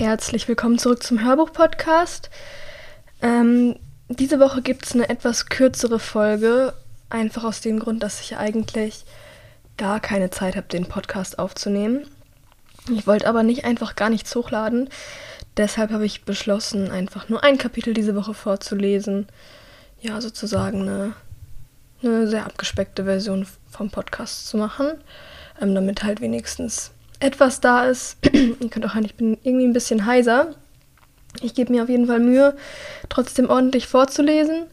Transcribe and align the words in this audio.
Herzlich 0.00 0.48
willkommen 0.48 0.78
zurück 0.78 1.02
zum 1.02 1.22
Hörbuch-Podcast. 1.22 2.30
Ähm, 3.20 3.76
diese 4.08 4.40
Woche 4.40 4.62
gibt 4.62 4.86
es 4.86 4.94
eine 4.94 5.10
etwas 5.10 5.50
kürzere 5.50 5.98
Folge, 5.98 6.72
einfach 7.10 7.44
aus 7.44 7.60
dem 7.60 7.78
Grund, 7.78 8.02
dass 8.02 8.22
ich 8.22 8.38
eigentlich 8.38 9.04
gar 9.76 10.00
keine 10.00 10.30
Zeit 10.30 10.56
habe, 10.56 10.68
den 10.68 10.86
Podcast 10.86 11.38
aufzunehmen. 11.38 12.06
Ich 12.90 13.06
wollte 13.06 13.28
aber 13.28 13.42
nicht 13.42 13.66
einfach 13.66 13.94
gar 13.94 14.08
nichts 14.08 14.34
hochladen. 14.34 14.88
Deshalb 15.58 15.90
habe 15.90 16.06
ich 16.06 16.24
beschlossen, 16.24 16.90
einfach 16.90 17.28
nur 17.28 17.44
ein 17.44 17.58
Kapitel 17.58 17.92
diese 17.92 18.16
Woche 18.16 18.32
vorzulesen. 18.32 19.26
Ja, 20.00 20.22
sozusagen 20.22 20.80
eine, 20.80 21.12
eine 22.02 22.26
sehr 22.26 22.46
abgespeckte 22.46 23.04
Version 23.04 23.46
vom 23.68 23.90
Podcast 23.90 24.48
zu 24.48 24.56
machen, 24.56 24.92
ähm, 25.60 25.74
damit 25.74 26.04
halt 26.04 26.22
wenigstens 26.22 26.90
etwas 27.20 27.60
da 27.60 27.84
ist. 27.84 28.16
Ihr 28.32 28.70
könnt 28.70 28.84
auch 28.86 28.94
hören, 28.94 29.04
ich 29.04 29.14
bin 29.14 29.38
irgendwie 29.42 29.66
ein 29.66 29.72
bisschen 29.72 30.06
heiser. 30.06 30.54
Ich 31.42 31.54
gebe 31.54 31.72
mir 31.72 31.84
auf 31.84 31.88
jeden 31.88 32.06
Fall 32.06 32.18
Mühe, 32.18 32.56
trotzdem 33.08 33.48
ordentlich 33.48 33.86
vorzulesen. 33.86 34.64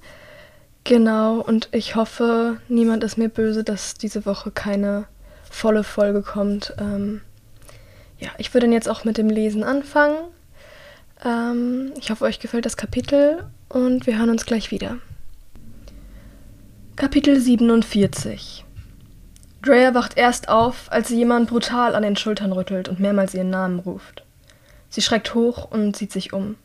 Genau, 0.84 1.42
und 1.42 1.70
ich 1.72 1.96
hoffe, 1.96 2.58
niemand 2.70 3.04
ist 3.04 3.18
mir 3.18 3.30
böse, 3.30 3.64
dass 3.64 3.96
diese 3.96 4.26
Woche 4.26 4.52
keine 4.52 5.06
volle 5.50 5.84
Folge 5.84 6.22
kommt. 6.22 6.74
Ähm, 6.80 7.22
ja, 8.20 8.30
ich 8.38 8.54
würde 8.54 8.66
dann 8.66 8.74
jetzt 8.74 8.90
auch 8.90 9.04
mit 9.04 9.18
dem 9.18 9.30
Lesen 9.30 9.64
anfangen. 9.64 10.18
Ähm, 11.24 11.92
ich 12.00 12.10
hoffe, 12.10 12.26
euch 12.26 12.40
gefällt 12.40 12.66
das 12.66 12.78
Kapitel 12.78 13.44
und 13.70 14.08
wir 14.08 14.18
hören 14.18 14.30
uns 14.30 14.46
gleich 14.46 14.72
wieder. 14.72 14.98
Kapitel 16.96 17.40
47 17.40 18.66
Drea 19.62 19.94
wacht 19.94 20.18
erst 20.18 20.50
auf, 20.50 20.92
als 20.92 21.08
sie 21.08 21.18
jemand 21.18 21.50
brutal 21.50 21.96
an 21.96 22.04
den 22.04 22.16
Schultern 22.16 22.52
rüttelt 22.52 22.90
und 22.90 23.00
mehrmals 23.00 23.34
ihren 23.34 23.50
Namen 23.50 23.80
ruft. 23.80 24.24
Sie 24.90 25.02
schreckt 25.02 25.34
hoch 25.34 25.70
und 25.72 25.96
sieht 25.96 26.12
sich 26.12 26.34
um. 26.34 26.56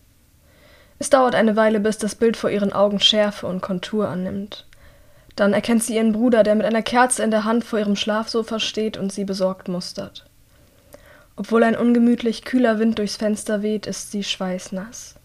Es 0.99 1.11
dauert 1.11 1.35
eine 1.35 1.57
Weile, 1.57 1.81
bis 1.81 1.99
das 1.99 2.15
Bild 2.15 2.37
vor 2.37 2.51
ihren 2.51 2.73
Augen 2.73 3.01
Schärfe 3.01 3.47
und 3.47 3.61
Kontur 3.61 4.09
annimmt. 4.09 4.67
Dann 5.35 5.53
erkennt 5.53 5.83
sie 5.83 5.97
ihren 5.97 6.13
Bruder, 6.13 6.43
der 6.43 6.55
mit 6.55 6.67
einer 6.67 6.83
Kerze 6.83 7.23
in 7.23 7.31
der 7.31 7.45
Hand 7.45 7.65
vor 7.65 7.79
ihrem 7.79 7.97
Schlafsofa 7.97 8.61
steht 8.61 8.97
und 8.97 9.13
sie 9.13 9.25
besorgt 9.25 9.67
mustert. 9.69 10.25
Obwohl 11.35 11.65
ein 11.65 11.77
ungemütlich 11.77 12.45
kühler 12.45 12.79
Wind 12.79 12.99
durchs 12.99 13.17
Fenster 13.17 13.63
weht, 13.63 13.87
ist 13.87 14.13
sie 14.13 14.23
schweißnass. 14.23 15.17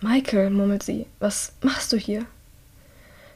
Michael, 0.00 0.50
murmelt 0.50 0.84
sie, 0.84 1.06
was 1.18 1.52
machst 1.60 1.92
du 1.92 1.96
hier? 1.96 2.24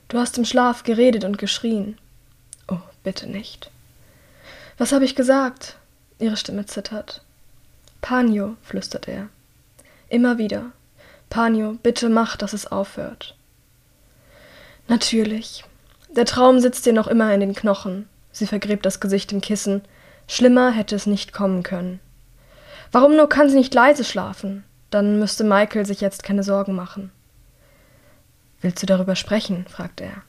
Du 0.09 0.19
hast 0.19 0.39
im 0.39 0.45
Schlaf 0.45 0.85
geredet 0.85 1.25
und 1.25 1.39
geschrien. 1.39 1.99
Bitte 3.03 3.29
nicht. 3.29 3.71
Was 4.79 4.93
habe 4.93 5.05
ich 5.05 5.15
gesagt? 5.15 5.77
Ihre 6.19 6.37
Stimme 6.37 6.67
zittert. 6.67 7.23
Panio, 8.01 8.57
flüstert 8.63 9.09
er. 9.09 9.29
Immer 10.09 10.39
wieder. 10.39 10.73
Panio, 11.31 11.79
bitte 11.83 12.09
mach, 12.09 12.37
dass 12.37 12.53
es 12.53 12.67
aufhört. 12.67 13.35
Natürlich. 14.89 15.65
Der 16.15 16.27
Traum 16.27 16.61
sitzt 16.61 16.85
dir 16.85 16.93
noch 16.93 17.07
immer 17.07 17.33
in 17.33 17.41
den 17.41 17.55
Knochen. 17.55 18.09
Sie 18.33 18.47
vergräbt 18.47 18.85
das 18.85 19.01
Gesicht 19.01 19.33
im 19.33 19.41
Kissen. 19.41 19.83
Schlimmer 20.29 20.71
hätte 20.71 20.95
es 20.95 21.07
nicht 21.07 21.33
kommen 21.33 21.63
können. 21.63 22.01
Warum 22.91 23.17
nur 23.17 23.29
kann 23.29 23.49
sie 23.49 23.57
nicht 23.57 23.73
leise 23.73 24.05
schlafen? 24.05 24.65
Dann 24.91 25.19
müsste 25.19 25.45
Michael 25.45 25.87
sich 25.87 26.01
jetzt 26.01 26.23
keine 26.23 26.43
Sorgen 26.43 26.75
machen. 26.75 27.11
Willst 28.61 28.83
du 28.83 28.87
darüber 28.87 29.17
sprechen? 29.17 29.65
fragt 29.69 30.01
er. 30.01 30.23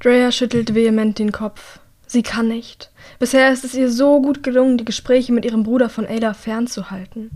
Drea 0.00 0.30
schüttelt 0.30 0.74
vehement 0.74 1.18
den 1.18 1.32
Kopf. 1.32 1.78
Sie 2.06 2.22
kann 2.22 2.48
nicht. 2.48 2.90
Bisher 3.18 3.52
ist 3.52 3.64
es 3.64 3.74
ihr 3.74 3.90
so 3.90 4.20
gut 4.20 4.42
gelungen, 4.42 4.78
die 4.78 4.84
Gespräche 4.84 5.32
mit 5.32 5.44
ihrem 5.44 5.62
Bruder 5.62 5.88
von 5.88 6.06
Ada 6.06 6.34
fernzuhalten. 6.34 7.30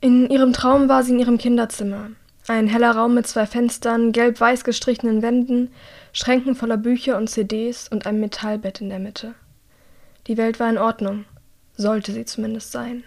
In 0.00 0.28
ihrem 0.28 0.52
Traum 0.52 0.88
war 0.88 1.02
sie 1.02 1.12
in 1.12 1.18
ihrem 1.18 1.38
Kinderzimmer. 1.38 2.10
Ein 2.48 2.68
heller 2.68 2.92
Raum 2.92 3.14
mit 3.14 3.26
zwei 3.26 3.46
Fenstern, 3.46 4.12
gelb-weiß 4.12 4.62
gestrichenen 4.62 5.22
Wänden, 5.22 5.70
Schränken 6.12 6.54
voller 6.54 6.76
Bücher 6.76 7.16
und 7.16 7.28
CDs 7.28 7.88
und 7.88 8.06
einem 8.06 8.20
Metallbett 8.20 8.80
in 8.80 8.88
der 8.88 8.98
Mitte. 8.98 9.34
Die 10.26 10.36
Welt 10.36 10.60
war 10.60 10.68
in 10.68 10.78
Ordnung, 10.78 11.24
sollte 11.76 12.12
sie 12.12 12.24
zumindest 12.24 12.72
sein. 12.72 13.04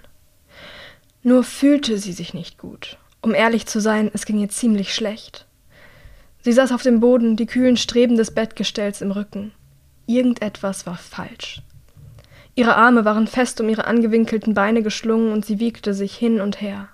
Nur 1.21 1.43
fühlte 1.43 1.97
sie 1.97 2.13
sich 2.13 2.33
nicht 2.33 2.57
gut. 2.57 2.97
Um 3.21 3.33
ehrlich 3.33 3.65
zu 3.65 3.79
sein, 3.79 4.09
es 4.13 4.25
ging 4.25 4.39
ihr 4.39 4.49
ziemlich 4.49 4.93
schlecht. 4.93 5.45
Sie 6.41 6.53
saß 6.53 6.71
auf 6.71 6.83
dem 6.83 6.99
Boden, 6.99 7.35
die 7.35 7.45
kühlen 7.45 7.77
Streben 7.77 8.15
des 8.15 8.31
Bettgestells 8.31 9.01
im 9.01 9.11
Rücken. 9.11 9.51
Irgendetwas 10.05 10.85
war 10.85 10.97
falsch. 10.97 11.61
Ihre 12.55 12.75
Arme 12.75 13.05
waren 13.05 13.27
fest 13.27 13.61
um 13.61 13.69
ihre 13.69 13.85
angewinkelten 13.85 14.53
Beine 14.53 14.83
geschlungen 14.83 15.31
und 15.31 15.45
sie 15.45 15.59
wiegte 15.59 15.93
sich 15.93 16.15
hin 16.15 16.41
und 16.41 16.61
her. 16.61 16.89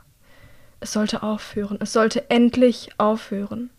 Es 0.79 0.93
sollte 0.93 1.23
aufhören, 1.23 1.77
es 1.79 1.93
sollte 1.93 2.29
endlich 2.29 2.89
aufhören. 2.97 3.69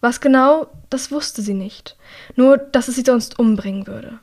Was 0.00 0.20
genau, 0.20 0.68
das 0.90 1.10
wusste 1.10 1.42
sie 1.42 1.54
nicht, 1.54 1.96
nur 2.36 2.56
dass 2.56 2.88
es 2.88 2.94
sie 2.94 3.02
sonst 3.02 3.38
umbringen 3.38 3.86
würde. 3.86 4.18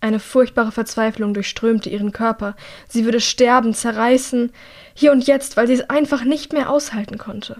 Eine 0.00 0.18
furchtbare 0.18 0.72
Verzweiflung 0.72 1.34
durchströmte 1.34 1.88
ihren 1.88 2.10
Körper. 2.10 2.56
Sie 2.88 3.04
würde 3.04 3.20
sterben, 3.20 3.72
zerreißen, 3.72 4.50
hier 4.94 5.12
und 5.12 5.28
jetzt, 5.28 5.56
weil 5.56 5.68
sie 5.68 5.74
es 5.74 5.88
einfach 5.88 6.24
nicht 6.24 6.52
mehr 6.52 6.70
aushalten 6.70 7.18
konnte. 7.18 7.58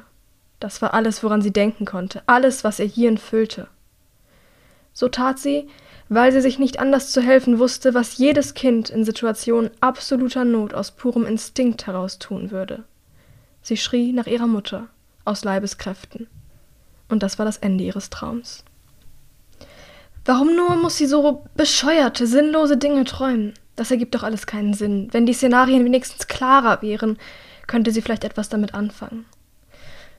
Das 0.63 0.81
war 0.81 0.95
alles, 0.95 1.25
woran 1.25 1.43
sie 1.43 1.53
denken 1.53 1.87
konnte, 1.87 2.23
alles, 2.27 2.63
was 2.63 2.79
ihr 2.79 2.87
Hirn 2.87 3.19
füllte. 3.19 3.67
So 4.93 5.09
tat 5.09 5.41
sie, 5.41 5.67
weil 6.09 6.31
sie 6.31 6.41
sich 6.41 6.61
nicht 6.61 6.79
anders 6.79 7.11
zu 7.11 7.21
helfen 7.21 7.59
wusste, 7.59 7.95
was 7.95 8.17
jedes 8.17 8.55
Kind 8.55 8.89
in 8.89 9.05
Situationen 9.05 9.73
absoluter 9.81 10.45
Not 10.45 10.73
aus 10.73 10.93
purem 10.93 11.27
Instinkt 11.27 11.89
heraus 11.89 12.21
tun 12.21 12.53
würde. 12.53 12.85
Sie 13.61 13.77
schrie 13.77 14.13
nach 14.13 14.29
ihrer 14.29 14.47
Mutter, 14.47 14.87
aus 15.25 15.43
Leibeskräften. 15.43 16.29
Und 17.09 17.25
das 17.25 17.41
war 17.41 17.45
das 17.45 17.57
Ende 17.57 17.83
ihres 17.83 18.09
Traums. 18.09 18.63
Warum 20.25 20.55
nur 20.55 20.77
muss 20.77 20.97
sie 20.97 21.07
so 21.07 21.45
bescheuerte, 21.57 22.29
sinnlose 22.29 22.77
Dinge 22.77 23.03
träumen? 23.03 23.55
Das 23.75 23.91
ergibt 23.91 24.15
doch 24.15 24.23
alles 24.23 24.47
keinen 24.47 24.75
Sinn. 24.75 25.09
Wenn 25.11 25.27
die 25.27 25.35
Szenarien 25.35 25.85
wenigstens 25.85 26.29
klarer 26.29 26.83
wären, 26.83 27.19
könnte 27.67 27.91
sie 27.91 28.01
vielleicht 28.01 28.23
etwas 28.23 28.49
damit 28.49 28.75
anfangen. 28.75 29.25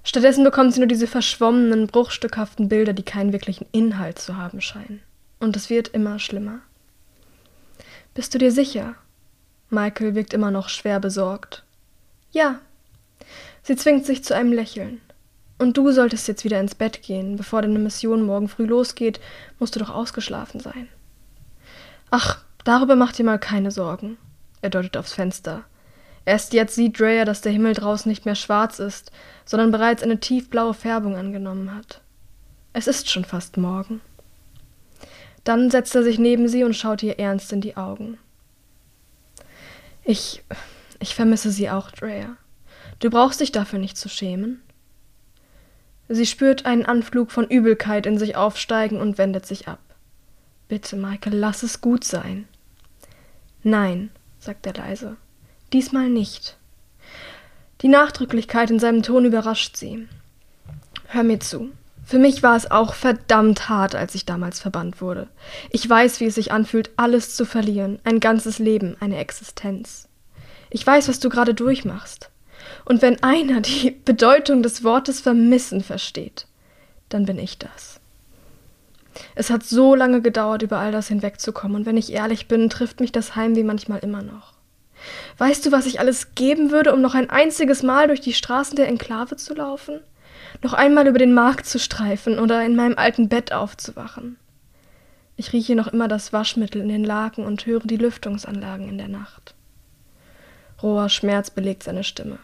Stattdessen 0.04 0.44
bekommt 0.44 0.74
sie 0.74 0.80
nur 0.80 0.88
diese 0.88 1.08
verschwommenen, 1.08 1.88
bruchstückhaften 1.88 2.68
Bilder, 2.68 2.94
die 2.94 3.04
keinen 3.04 3.32
wirklichen 3.32 3.66
Inhalt 3.72 4.20
zu 4.20 4.38
haben 4.38 4.60
scheinen. 4.60 5.02
Und 5.40 5.56
es 5.56 5.70
wird 5.70 5.90
immer 5.90 6.20
schlimmer. 6.20 6.60
Bist 8.14 8.34
du 8.34 8.38
dir 8.38 8.52
sicher? 8.52 8.96
Michael 9.70 10.14
wirkt 10.14 10.34
immer 10.34 10.52
noch 10.52 10.70
schwer 10.70 11.00
besorgt. 11.00 11.64
Ja. 12.32 12.60
Sie 13.64 13.76
zwingt 13.76 14.06
sich 14.06 14.24
zu 14.24 14.36
einem 14.36 14.52
Lächeln. 14.52 15.02
Und 15.58 15.78
du 15.78 15.92
solltest 15.92 16.28
jetzt 16.28 16.44
wieder 16.44 16.60
ins 16.60 16.76
Bett 16.76 17.02
gehen. 17.02 17.38
Bevor 17.38 17.62
deine 17.62 17.80
Mission 17.80 18.24
morgen 18.24 18.50
früh 18.50 18.66
losgeht, 18.66 19.22
musst 19.60 19.76
du 19.76 19.80
doch 19.80 19.90
ausgeschlafen 19.90 20.60
sein. 20.60 20.90
Ach, 22.12 22.40
darüber 22.66 22.96
mach 22.96 23.14
dir 23.14 23.24
mal 23.24 23.40
keine 23.40 23.72
Sorgen. 23.72 24.18
Er 24.62 24.70
deutet 24.70 24.98
aufs 24.98 25.14
Fenster. 25.14 25.64
Erst 26.26 26.54
jetzt 26.54 26.76
sieht 26.76 27.00
Drea, 27.00 27.26
dass 27.26 27.42
der 27.42 27.52
Himmel 27.52 27.74
draußen 27.74 28.10
nicht 28.10 28.26
mehr 28.26 28.36
schwarz 28.36 28.80
ist, 28.80 29.12
sondern 29.46 29.72
bereits 29.72 30.04
eine 30.04 30.20
tiefblaue 30.20 30.74
Färbung 30.74 31.16
angenommen 31.16 31.76
hat. 31.76 32.02
Es 32.72 32.88
ist 32.88 33.10
schon 33.10 33.26
fast 33.26 33.58
morgen. 33.58 34.02
Dann 35.44 35.70
setzt 35.70 35.94
er 35.96 36.04
sich 36.04 36.18
neben 36.18 36.48
sie 36.48 36.64
und 36.64 36.76
schaut 36.76 37.04
ihr 37.04 37.20
ernst 37.20 37.52
in 37.52 37.62
die 37.62 37.76
Augen. 37.76 38.18
Ich. 40.06 40.44
ich 41.00 41.16
vermisse 41.16 41.52
sie 41.52 41.70
auch, 41.70 41.92
Drea. 41.92 42.38
Du 43.00 43.10
brauchst 43.10 43.42
dich 43.42 43.52
dafür 43.52 43.80
nicht 43.80 43.98
zu 43.98 44.08
schämen. 44.08 44.62
Sie 46.08 46.26
spürt 46.26 46.66
einen 46.66 46.86
Anflug 46.86 47.32
von 47.32 47.48
Übelkeit 47.48 48.06
in 48.06 48.18
sich 48.18 48.36
aufsteigen 48.36 49.00
und 49.00 49.18
wendet 49.18 49.46
sich 49.46 49.68
ab. 49.68 49.80
Bitte, 50.68 50.96
Michael, 50.96 51.36
lass 51.36 51.64
es 51.64 51.82
gut 51.82 52.04
sein. 52.04 52.48
Nein, 53.64 54.10
sagt 54.40 54.66
er 54.66 54.74
leise. 54.74 55.18
Diesmal 55.74 56.08
nicht. 56.08 56.56
Die 57.82 57.88
Nachdrücklichkeit 57.88 58.70
in 58.70 58.78
seinem 58.78 59.02
Ton 59.02 59.26
überrascht 59.26 59.76
sie. 59.76 60.08
Hör 61.08 61.24
mir 61.24 61.40
zu. 61.40 61.72
Für 62.06 62.20
mich 62.20 62.44
war 62.44 62.56
es 62.56 62.70
auch 62.70 62.94
verdammt 62.94 63.70
hart, 63.70 63.96
als 63.96 64.14
ich 64.14 64.26
damals 64.26 64.60
verbannt 64.60 65.02
wurde. 65.02 65.30
Ich 65.72 65.90
weiß, 65.90 66.20
wie 66.20 66.26
es 66.26 66.36
sich 66.36 66.52
anfühlt, 66.52 66.92
alles 66.96 67.36
zu 67.36 67.46
verlieren, 67.46 67.98
ein 68.04 68.20
ganzes 68.20 68.60
Leben, 68.60 68.96
eine 69.00 69.18
Existenz. 69.18 70.08
Ich 70.70 70.86
weiß, 70.86 71.08
was 71.08 71.20
du 71.20 71.30
gerade 71.30 71.56
durchmachst. 71.56 72.30
Und 72.86 73.02
wenn 73.02 73.24
einer 73.24 73.62
die 73.62 73.92
Bedeutung 74.06 74.62
des 74.62 74.84
Wortes 74.84 75.22
vermissen 75.22 75.82
versteht, 75.82 76.46
dann 77.10 77.26
bin 77.26 77.40
ich 77.40 77.58
das. 77.58 78.00
Es 79.34 79.50
hat 79.50 79.64
so 79.64 79.96
lange 79.96 80.22
gedauert, 80.22 80.62
über 80.62 80.78
all 80.78 80.92
das 80.92 81.08
hinwegzukommen, 81.08 81.78
und 81.78 81.86
wenn 81.88 81.98
ich 81.98 82.12
ehrlich 82.12 82.48
bin, 82.48 82.70
trifft 82.70 83.00
mich 83.00 83.12
das 83.12 83.36
Heimweh 83.36 83.64
manchmal 83.64 84.00
immer 84.00 84.22
noch. 84.22 84.53
Weißt 85.38 85.66
du, 85.66 85.72
was 85.72 85.86
ich 85.86 86.00
alles 86.00 86.36
geben 86.36 86.72
würde, 86.72 86.94
um 86.94 87.02
noch 87.02 87.16
ein 87.16 87.30
einziges 87.30 87.84
Mal 87.84 88.08
durch 88.08 88.22
die 88.22 88.34
Straßen 88.34 88.76
der 88.76 88.88
Enklave 88.88 89.36
zu 89.36 89.54
laufen? 89.54 90.00
Noch 90.62 90.74
einmal 90.74 91.08
über 91.08 91.20
den 91.20 91.34
Markt 91.34 91.66
zu 91.66 91.80
streifen 91.80 92.40
oder 92.40 92.64
in 92.64 92.76
meinem 92.76 92.98
alten 92.98 93.30
Bett 93.30 93.52
aufzuwachen? 93.52 94.38
Ich 95.36 95.52
rieche 95.52 95.76
noch 95.76 95.88
immer 95.88 96.08
das 96.08 96.32
Waschmittel 96.32 96.82
in 96.82 96.90
den 96.90 97.04
Laken 97.04 97.46
und 97.46 97.66
höre 97.66 97.82
die 97.82 97.98
Lüftungsanlagen 97.98 98.88
in 98.88 98.98
der 98.98 99.08
Nacht. 99.08 99.56
Roher 100.82 101.10
Schmerz 101.10 101.50
belegt 101.50 101.84
seine 101.84 102.04
Stimme. 102.04 102.38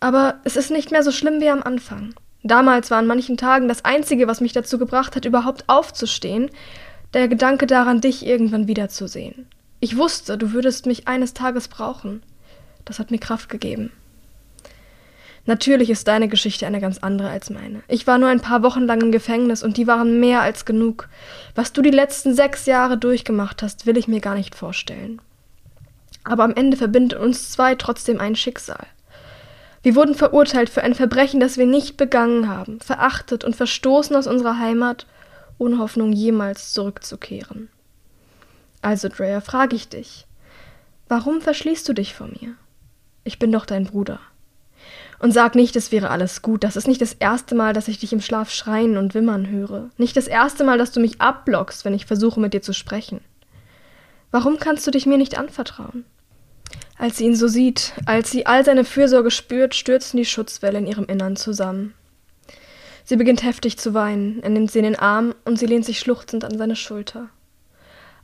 Aber 0.00 0.40
es 0.44 0.56
ist 0.56 0.70
nicht 0.70 0.90
mehr 0.90 1.02
so 1.02 1.12
schlimm 1.12 1.40
wie 1.40 1.48
am 1.48 1.62
Anfang. 1.62 2.14
Damals 2.42 2.90
war 2.90 2.98
an 2.98 3.06
manchen 3.06 3.36
Tagen 3.36 3.68
das 3.68 3.84
Einzige, 3.84 4.28
was 4.28 4.40
mich 4.40 4.52
dazu 4.52 4.78
gebracht 4.78 5.16
hat, 5.16 5.24
überhaupt 5.24 5.64
aufzustehen, 5.68 6.50
der 7.14 7.28
Gedanke 7.28 7.66
daran, 7.66 8.00
dich 8.00 8.26
irgendwann 8.26 8.68
wiederzusehen. 8.68 9.46
Ich 9.86 9.96
wusste, 9.96 10.36
du 10.36 10.52
würdest 10.52 10.86
mich 10.86 11.06
eines 11.06 11.32
Tages 11.32 11.68
brauchen. 11.68 12.24
Das 12.84 12.98
hat 12.98 13.12
mir 13.12 13.18
Kraft 13.20 13.48
gegeben. 13.48 13.92
Natürlich 15.44 15.90
ist 15.90 16.08
deine 16.08 16.26
Geschichte 16.26 16.66
eine 16.66 16.80
ganz 16.80 16.98
andere 16.98 17.30
als 17.30 17.50
meine. 17.50 17.84
Ich 17.86 18.04
war 18.08 18.18
nur 18.18 18.28
ein 18.28 18.40
paar 18.40 18.64
Wochen 18.64 18.80
lang 18.80 19.00
im 19.00 19.12
Gefängnis 19.12 19.62
und 19.62 19.76
die 19.76 19.86
waren 19.86 20.18
mehr 20.18 20.40
als 20.40 20.64
genug. 20.64 21.08
Was 21.54 21.72
du 21.72 21.82
die 21.82 21.92
letzten 21.92 22.34
sechs 22.34 22.66
Jahre 22.66 22.98
durchgemacht 22.98 23.62
hast, 23.62 23.86
will 23.86 23.96
ich 23.96 24.08
mir 24.08 24.18
gar 24.18 24.34
nicht 24.34 24.56
vorstellen. 24.56 25.20
Aber 26.24 26.42
am 26.42 26.54
Ende 26.56 26.76
verbindet 26.76 27.20
uns 27.20 27.52
zwei 27.52 27.76
trotzdem 27.76 28.18
ein 28.18 28.34
Schicksal. 28.34 28.88
Wir 29.84 29.94
wurden 29.94 30.16
verurteilt 30.16 30.68
für 30.68 30.82
ein 30.82 30.96
Verbrechen, 30.96 31.38
das 31.38 31.58
wir 31.58 31.66
nicht 31.66 31.96
begangen 31.96 32.48
haben, 32.48 32.80
verachtet 32.80 33.44
und 33.44 33.54
verstoßen 33.54 34.16
aus 34.16 34.26
unserer 34.26 34.58
Heimat, 34.58 35.06
ohne 35.58 35.78
Hoffnung 35.78 36.12
jemals 36.12 36.72
zurückzukehren. 36.72 37.68
Also, 38.86 39.08
Drea, 39.08 39.40
frage 39.40 39.74
ich 39.74 39.88
dich, 39.88 40.28
warum 41.08 41.40
verschließt 41.40 41.88
du 41.88 41.92
dich 41.92 42.14
vor 42.14 42.28
mir? 42.28 42.54
Ich 43.24 43.40
bin 43.40 43.50
doch 43.50 43.66
dein 43.66 43.82
Bruder. 43.82 44.20
Und 45.18 45.32
sag 45.32 45.56
nicht, 45.56 45.74
es 45.74 45.90
wäre 45.90 46.08
alles 46.08 46.40
gut. 46.40 46.62
Das 46.62 46.76
ist 46.76 46.86
nicht 46.86 47.00
das 47.00 47.12
erste 47.12 47.56
Mal, 47.56 47.72
dass 47.72 47.88
ich 47.88 47.98
dich 47.98 48.12
im 48.12 48.20
Schlaf 48.20 48.52
schreien 48.52 48.96
und 48.96 49.12
wimmern 49.12 49.50
höre. 49.50 49.90
Nicht 49.96 50.16
das 50.16 50.28
erste 50.28 50.62
Mal, 50.62 50.78
dass 50.78 50.92
du 50.92 51.00
mich 51.00 51.20
abblockst, 51.20 51.84
wenn 51.84 51.94
ich 51.94 52.06
versuche, 52.06 52.38
mit 52.38 52.54
dir 52.54 52.62
zu 52.62 52.72
sprechen. 52.72 53.22
Warum 54.30 54.60
kannst 54.60 54.86
du 54.86 54.92
dich 54.92 55.04
mir 55.04 55.18
nicht 55.18 55.36
anvertrauen? 55.36 56.04
Als 56.96 57.16
sie 57.16 57.24
ihn 57.24 57.34
so 57.34 57.48
sieht, 57.48 57.92
als 58.04 58.30
sie 58.30 58.46
all 58.46 58.64
seine 58.64 58.84
Fürsorge 58.84 59.32
spürt, 59.32 59.74
stürzen 59.74 60.16
die 60.16 60.24
Schutzwelle 60.24 60.78
in 60.78 60.86
ihrem 60.86 61.06
Innern 61.06 61.34
zusammen. 61.34 61.92
Sie 63.02 63.16
beginnt 63.16 63.42
heftig 63.42 63.78
zu 63.78 63.94
weinen, 63.94 64.44
er 64.44 64.50
nimmt 64.50 64.70
sie 64.70 64.78
in 64.78 64.84
den 64.84 64.96
Arm 64.96 65.34
und 65.44 65.58
sie 65.58 65.66
lehnt 65.66 65.84
sich 65.84 65.98
schluchzend 65.98 66.44
an 66.44 66.56
seine 66.56 66.76
Schulter. 66.76 67.30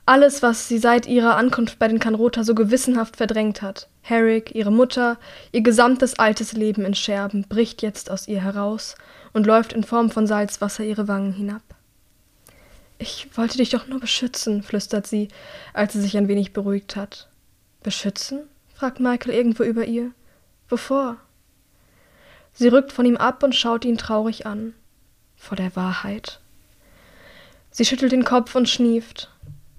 Alles, 0.05 0.43
was 0.43 0.67
sie 0.67 0.79
seit 0.79 1.05
ihrer 1.05 1.37
Ankunft 1.37 1.79
bei 1.79 1.87
den 1.87 1.99
Kanrota 1.99 2.43
so 2.43 2.55
gewissenhaft 2.55 3.15
verdrängt 3.15 3.61
hat, 3.61 3.87
Herrick, 4.01 4.53
ihre 4.53 4.71
Mutter, 4.71 5.17
ihr 5.53 5.61
gesamtes 5.61 6.19
altes 6.19 6.51
Leben 6.51 6.83
in 6.83 6.93
Scherben, 6.93 7.43
bricht 7.47 7.81
jetzt 7.81 8.11
aus 8.11 8.27
ihr 8.27 8.41
heraus 8.41 8.95
und 9.31 9.47
läuft 9.47 9.71
in 9.71 9.85
Form 9.85 10.11
von 10.11 10.27
Salzwasser 10.27 10.83
ihre 10.83 11.07
Wangen 11.07 11.31
hinab. 11.31 11.61
Ich 12.99 13.29
wollte 13.37 13.57
dich 13.57 13.69
doch 13.69 13.87
nur 13.87 14.01
beschützen, 14.01 14.61
flüstert 14.61 15.07
sie, 15.07 15.29
als 15.73 15.93
sie 15.93 16.01
sich 16.01 16.17
ein 16.17 16.27
wenig 16.27 16.51
beruhigt 16.51 16.95
hat. 16.95 17.29
Beschützen? 17.81 18.41
fragt 18.75 18.99
Michael 18.99 19.33
irgendwo 19.33 19.63
über 19.63 19.85
ihr. 19.85 20.11
Wovor? 20.67 21.17
Sie 22.53 22.67
rückt 22.67 22.91
von 22.91 23.05
ihm 23.05 23.17
ab 23.17 23.41
und 23.41 23.55
schaut 23.55 23.85
ihn 23.85 23.97
traurig 23.97 24.45
an. 24.45 24.73
Vor 25.37 25.55
der 25.55 25.75
Wahrheit. 25.75 26.39
Sie 27.71 27.85
schüttelt 27.85 28.11
den 28.11 28.25
Kopf 28.25 28.55
und 28.55 28.69
schnieft. 28.69 29.32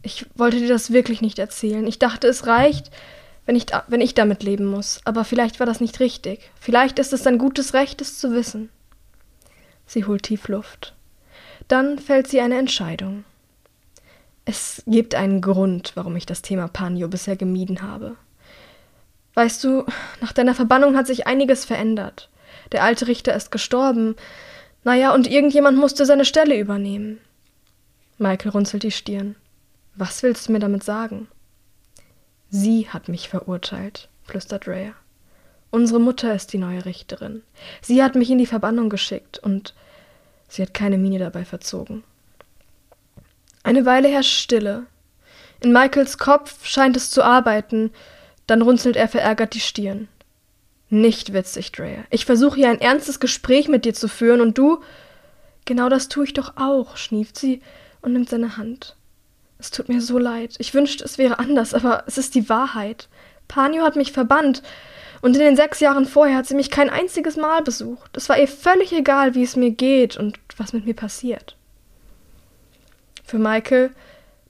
Ich 0.05 0.27
wollte 0.35 0.59
dir 0.59 0.69
das 0.69 0.93
wirklich 0.93 1.23
nicht 1.23 1.39
erzählen. 1.39 1.87
Ich 1.87 1.99
dachte, 1.99 2.29
es 2.29 2.47
reicht, 2.47 2.91
wenn 3.47 3.57
ich, 3.57 3.67
wenn 3.89 4.03
ich 4.03 4.13
damit 4.13 4.43
leben 4.43 4.67
muss. 4.67 5.01
Aber 5.07 5.25
vielleicht 5.25 5.61
war 5.61 5.67
das 5.67 5.81
nicht 5.81 5.99
richtig. 5.99 6.51
Vielleicht 6.61 6.99
ist 6.99 7.15
es 7.15 7.27
ein 7.27 7.39
gutes 7.39 7.73
Recht, 7.73 8.03
es 8.03 8.19
zu 8.19 8.33
wissen. 8.33 8.69
Sie 9.87 10.05
holt 10.05 10.25
tief 10.25 10.49
Luft. 10.49 10.95
Dann 11.69 11.99
fällt 11.99 12.29
sie 12.29 12.43
eine 12.43 12.59
Entscheidung. 12.59 13.25
Es 14.45 14.83
gibt 14.87 15.15
einen 15.15 15.41
Grund, 15.41 15.93
warum 15.95 16.17
ich 16.17 16.27
das 16.27 16.43
Thema 16.43 16.69
Panio 16.69 17.09
bisher 17.09 17.37
gemieden 17.37 17.81
habe. 17.81 18.17
Weißt 19.33 19.65
du, 19.65 19.87
nach 20.21 20.35
deiner 20.35 20.55
Verbannung 20.55 20.99
hat 20.99 21.07
sich 21.07 21.27
einiges 21.27 21.65
verändert. 21.65 22.29
Der 22.73 22.85
alte 22.85 23.07
Richter 23.07 23.35
ist 23.35 23.51
gestorben. 23.51 24.17
Naja, 24.85 25.15
und 25.15 25.27
irgendjemand 25.27 25.79
musste 25.79 26.05
seine 26.05 26.27
Stelle 26.27 26.59
übernehmen. 26.59 27.21
Michael 28.19 28.51
runzelt 28.51 28.83
die 28.83 28.91
Stirn. 28.91 29.35
Was 29.97 30.23
willst 30.23 30.49
du 30.49 30.53
mir 30.53 30.59
damit 30.59 30.83
sagen? 30.83 31.29
Sie 32.51 32.89
hat 32.89 33.09
mich 33.09 33.29
verurteilt, 33.29 34.09
flüstert 34.25 34.67
Rhea. 34.67 34.93
Unsere 35.71 36.01
Mutter 36.01 36.35
ist 36.35 36.53
die 36.53 36.59
neue 36.59 36.85
Richterin. 36.85 37.43
Sie 37.81 38.03
hat 38.03 38.15
mich 38.15 38.31
in 38.31 38.39
die 38.39 38.47
Verbannung 38.47 38.91
geschickt 38.91 39.39
und 39.39 39.75
sie 40.49 40.63
hat 40.63 40.75
keine 40.75 40.99
Miene 40.99 41.19
dabei 41.19 41.45
verzogen. 41.45 42.05
Eine 43.63 43.87
Weile 43.87 44.09
herrscht 44.09 44.39
Stille. 44.39 44.87
In 45.61 45.73
Michaels 45.73 46.19
Kopf 46.19 46.65
scheint 46.67 46.97
es 46.97 47.11
zu 47.11 47.23
arbeiten, 47.23 47.91
dann 48.47 48.63
runzelt 48.63 48.97
er 48.97 49.09
verärgert 49.09 49.55
die 49.55 49.61
Stirn. 49.61 50.09
Nicht 50.91 51.33
witzig, 51.33 51.73
Drea. 51.73 52.05
Ich 52.11 52.25
versuche 52.27 52.57
hier 52.57 52.69
ein 52.69 52.81
ernstes 52.81 53.19
Gespräch 53.19 53.69
mit 53.69 53.85
dir 53.85 53.95
zu 53.95 54.07
führen 54.09 54.41
und 54.41 54.59
du. 54.59 54.83
Genau 55.65 55.89
das 55.89 56.09
tue 56.09 56.25
ich 56.25 56.35
doch 56.35 56.57
auch, 56.57 56.97
schnieft 56.97 57.39
sie 57.39 57.63
und 58.03 58.13
nimmt 58.13 58.29
seine 58.29 58.57
Hand. 58.57 58.97
Es 59.59 59.71
tut 59.71 59.89
mir 59.89 60.01
so 60.01 60.19
leid. 60.19 60.57
Ich 60.59 60.75
wünschte, 60.75 61.05
es 61.05 61.19
wäre 61.19 61.39
anders, 61.39 61.75
aber 61.75 62.05
es 62.07 62.19
ist 62.19 62.35
die 62.35 62.49
Wahrheit. 62.49 63.09
Panio 63.49 63.83
hat 63.83 63.97
mich 63.97 64.13
verbannt 64.13 64.63
und 65.23 65.35
in 65.35 65.41
den 65.41 65.57
sechs 65.57 65.81
Jahren 65.81 66.07
vorher 66.07 66.37
hat 66.37 66.47
sie 66.47 66.55
mich 66.55 66.71
kein 66.71 66.91
einziges 66.91 67.37
Mal 67.37 67.63
besucht. 67.63 68.17
Es 68.17 68.29
war 68.29 68.39
ihr 68.39 68.49
völlig 68.49 68.93
egal, 68.93 69.35
wie 69.35 69.43
es 69.43 69.57
mir 69.57 69.71
geht 69.71 70.17
und 70.17 70.39
was 70.57 70.73
mit 70.73 70.85
mir 70.85 70.95
passiert. 70.95 71.57
Für 73.25 73.39
Michael 73.39 73.91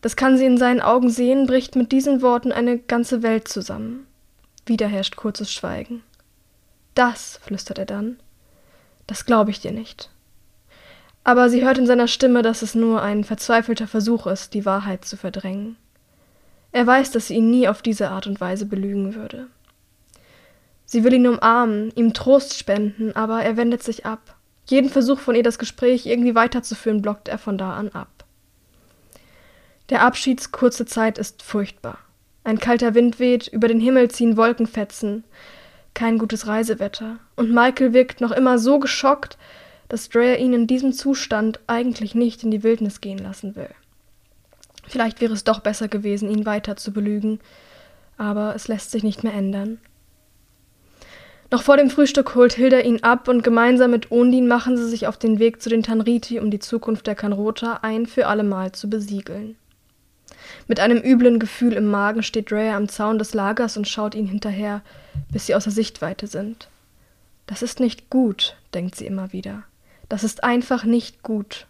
das 0.04 0.16
kann 0.16 0.36
sie 0.36 0.44
in 0.44 0.58
seinen 0.58 0.82
Augen 0.82 1.08
sehen, 1.08 1.46
bricht 1.46 1.76
mit 1.76 1.90
diesen 1.90 2.20
Worten 2.20 2.52
eine 2.52 2.76
ganze 2.76 3.22
Welt 3.22 3.48
zusammen. 3.48 4.06
Wieder 4.66 4.86
herrscht 4.86 5.16
kurzes 5.16 5.50
Schweigen. 5.50 6.02
Das, 6.94 7.40
flüstert 7.42 7.78
er 7.78 7.86
dann, 7.86 8.20
das 9.06 9.24
glaube 9.24 9.50
ich 9.50 9.60
dir 9.60 9.72
nicht. 9.72 10.10
Aber 11.24 11.48
sie 11.48 11.64
hört 11.64 11.78
in 11.78 11.86
seiner 11.86 12.06
Stimme, 12.06 12.42
dass 12.42 12.60
es 12.60 12.74
nur 12.74 13.02
ein 13.02 13.24
verzweifelter 13.24 13.86
Versuch 13.86 14.26
ist, 14.26 14.52
die 14.52 14.66
Wahrheit 14.66 15.04
zu 15.04 15.16
verdrängen. 15.16 15.76
Er 16.70 16.86
weiß, 16.86 17.12
dass 17.12 17.28
sie 17.28 17.36
ihn 17.36 17.50
nie 17.50 17.66
auf 17.66 17.80
diese 17.80 18.10
Art 18.10 18.26
und 18.26 18.40
Weise 18.40 18.66
belügen 18.66 19.14
würde. 19.14 19.46
Sie 20.84 21.02
will 21.02 21.14
ihn 21.14 21.26
umarmen, 21.26 21.92
ihm 21.94 22.12
Trost 22.12 22.58
spenden, 22.58 23.16
aber 23.16 23.42
er 23.42 23.56
wendet 23.56 23.82
sich 23.82 24.04
ab. 24.04 24.36
Jeden 24.66 24.90
Versuch 24.90 25.18
von 25.18 25.34
ihr, 25.34 25.42
das 25.42 25.58
Gespräch 25.58 26.04
irgendwie 26.04 26.34
weiterzuführen, 26.34 27.00
blockt 27.00 27.28
er 27.28 27.38
von 27.38 27.56
da 27.56 27.74
an 27.74 27.88
ab. 27.90 28.24
Der 29.90 30.02
Abschiedskurze 30.02 30.84
Zeit 30.86 31.18
ist 31.18 31.42
furchtbar. 31.42 31.98
Ein 32.42 32.58
kalter 32.58 32.94
Wind 32.94 33.18
weht, 33.18 33.48
über 33.48 33.68
den 33.68 33.80
Himmel 33.80 34.10
ziehen 34.10 34.36
Wolkenfetzen. 34.36 35.24
Kein 35.94 36.18
gutes 36.18 36.46
Reisewetter. 36.46 37.16
Und 37.36 37.52
Michael 37.52 37.92
wirkt 37.92 38.20
noch 38.20 38.32
immer 38.32 38.58
so 38.58 38.78
geschockt, 38.78 39.38
dass 39.88 40.08
Drea 40.08 40.36
ihn 40.36 40.52
in 40.52 40.66
diesem 40.66 40.92
Zustand 40.92 41.60
eigentlich 41.66 42.14
nicht 42.14 42.42
in 42.42 42.50
die 42.50 42.62
Wildnis 42.62 43.00
gehen 43.00 43.18
lassen 43.18 43.56
will. 43.56 43.70
Vielleicht 44.86 45.20
wäre 45.20 45.32
es 45.32 45.44
doch 45.44 45.60
besser 45.60 45.88
gewesen, 45.88 46.30
ihn 46.30 46.46
weiter 46.46 46.76
zu 46.76 46.92
belügen, 46.92 47.40
aber 48.16 48.54
es 48.54 48.68
lässt 48.68 48.90
sich 48.90 49.02
nicht 49.02 49.24
mehr 49.24 49.34
ändern. 49.34 49.78
Noch 51.50 51.62
vor 51.62 51.76
dem 51.76 51.90
Frühstück 51.90 52.34
holt 52.34 52.54
Hilda 52.54 52.80
ihn 52.80 53.02
ab 53.02 53.28
und 53.28 53.44
gemeinsam 53.44 53.90
mit 53.90 54.10
Ondin 54.10 54.48
machen 54.48 54.76
sie 54.76 54.88
sich 54.88 55.06
auf 55.06 55.18
den 55.18 55.38
Weg 55.38 55.62
zu 55.62 55.68
den 55.68 55.82
Tanriti, 55.82 56.40
um 56.40 56.50
die 56.50 56.58
Zukunft 56.58 57.06
der 57.06 57.14
Kanrota 57.14 57.80
ein 57.82 58.06
für 58.06 58.26
allemal 58.26 58.72
zu 58.72 58.90
besiegeln. 58.90 59.56
Mit 60.66 60.80
einem 60.80 60.98
üblen 60.98 61.38
Gefühl 61.38 61.74
im 61.74 61.86
Magen 61.86 62.22
steht 62.22 62.50
Rhea 62.52 62.76
am 62.76 62.88
Zaun 62.88 63.18
des 63.18 63.34
Lagers 63.34 63.76
und 63.76 63.86
schaut 63.86 64.14
ihnen 64.14 64.28
hinterher, 64.28 64.82
bis 65.30 65.46
sie 65.46 65.54
außer 65.54 65.70
Sichtweite 65.70 66.26
sind. 66.26 66.68
Das 67.46 67.62
ist 67.62 67.80
nicht 67.80 68.10
gut, 68.10 68.56
denkt 68.72 68.96
sie 68.96 69.06
immer 69.06 69.32
wieder. 69.32 69.64
Das 70.14 70.22
ist 70.22 70.44
einfach 70.44 70.84
nicht 70.84 71.24
gut. 71.24 71.66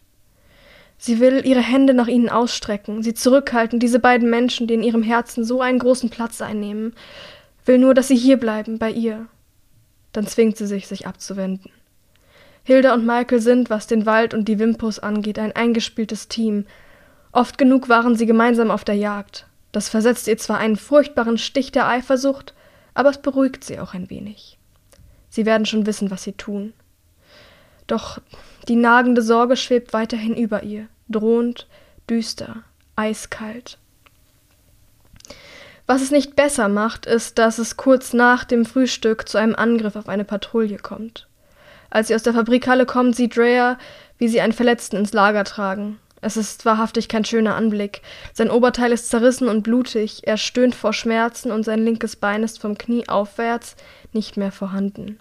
Sie 0.98 1.18
will 1.18 1.46
ihre 1.46 1.62
Hände 1.62 1.94
nach 1.94 2.08
ihnen 2.08 2.28
ausstrecken, 2.28 3.02
sie 3.02 3.14
zurückhalten, 3.14 3.80
diese 3.80 4.00
beiden 4.00 4.28
Menschen, 4.28 4.66
die 4.66 4.74
in 4.74 4.82
ihrem 4.82 5.02
Herzen 5.02 5.46
so 5.46 5.62
einen 5.62 5.78
großen 5.78 6.10
Platz 6.10 6.42
einnehmen, 6.42 6.92
will 7.64 7.78
nur, 7.78 7.94
dass 7.94 8.08
sie 8.08 8.16
hier 8.16 8.36
bleiben, 8.36 8.78
bei 8.78 8.90
ihr. 8.90 9.28
Dann 10.12 10.26
zwingt 10.26 10.58
sie 10.58 10.66
sich, 10.66 10.86
sich 10.86 11.06
abzuwenden. 11.06 11.70
Hilda 12.64 12.92
und 12.92 13.06
Michael 13.06 13.40
sind, 13.40 13.70
was 13.70 13.86
den 13.86 14.04
Wald 14.04 14.34
und 14.34 14.46
die 14.46 14.58
Wimpus 14.58 14.98
angeht, 14.98 15.38
ein 15.38 15.56
eingespieltes 15.56 16.28
Team, 16.28 16.66
Oft 17.32 17.56
genug 17.56 17.88
waren 17.88 18.14
sie 18.14 18.26
gemeinsam 18.26 18.70
auf 18.70 18.84
der 18.84 18.96
Jagd. 18.96 19.46
Das 19.72 19.88
versetzt 19.88 20.28
ihr 20.28 20.36
zwar 20.36 20.58
einen 20.58 20.76
furchtbaren 20.76 21.38
Stich 21.38 21.72
der 21.72 21.88
Eifersucht, 21.88 22.52
aber 22.92 23.08
es 23.08 23.22
beruhigt 23.22 23.64
sie 23.64 23.80
auch 23.80 23.94
ein 23.94 24.10
wenig. 24.10 24.58
Sie 25.30 25.46
werden 25.46 25.64
schon 25.64 25.86
wissen, 25.86 26.10
was 26.10 26.24
sie 26.24 26.32
tun. 26.32 26.74
Doch 27.86 28.18
die 28.68 28.76
nagende 28.76 29.22
Sorge 29.22 29.56
schwebt 29.56 29.92
weiterhin 29.92 30.34
über 30.36 30.62
ihr, 30.62 30.86
drohend, 31.08 31.66
düster, 32.08 32.62
eiskalt. 32.96 33.78
Was 35.86 36.00
es 36.00 36.10
nicht 36.10 36.34
besser 36.34 36.68
macht, 36.68 37.04
ist, 37.04 37.38
dass 37.38 37.58
es 37.58 37.76
kurz 37.76 38.14
nach 38.14 38.44
dem 38.44 38.64
Frühstück 38.64 39.28
zu 39.28 39.36
einem 39.36 39.54
Angriff 39.54 39.96
auf 39.96 40.08
eine 40.08 40.24
Patrouille 40.24 40.78
kommt. 40.78 41.26
Als 41.90 42.08
sie 42.08 42.14
aus 42.14 42.22
der 42.22 42.32
Fabrikhalle 42.32 42.86
kommt, 42.86 43.14
sieht 43.14 43.36
Drea, 43.36 43.78
wie 44.16 44.28
sie 44.28 44.40
einen 44.40 44.54
Verletzten 44.54 44.96
ins 44.96 45.12
Lager 45.12 45.44
tragen. 45.44 45.98
Es 46.22 46.38
ist 46.38 46.64
wahrhaftig 46.64 47.08
kein 47.08 47.26
schöner 47.26 47.54
Anblick. 47.54 48.00
Sein 48.32 48.50
Oberteil 48.50 48.92
ist 48.92 49.10
zerrissen 49.10 49.46
und 49.46 49.62
blutig, 49.62 50.22
er 50.26 50.38
stöhnt 50.38 50.74
vor 50.74 50.94
Schmerzen 50.94 51.52
und 51.52 51.64
sein 51.64 51.84
linkes 51.84 52.16
Bein 52.16 52.42
ist 52.42 52.58
vom 52.58 52.78
Knie 52.78 53.06
aufwärts 53.08 53.76
nicht 54.14 54.38
mehr 54.38 54.50
vorhanden. 54.50 55.18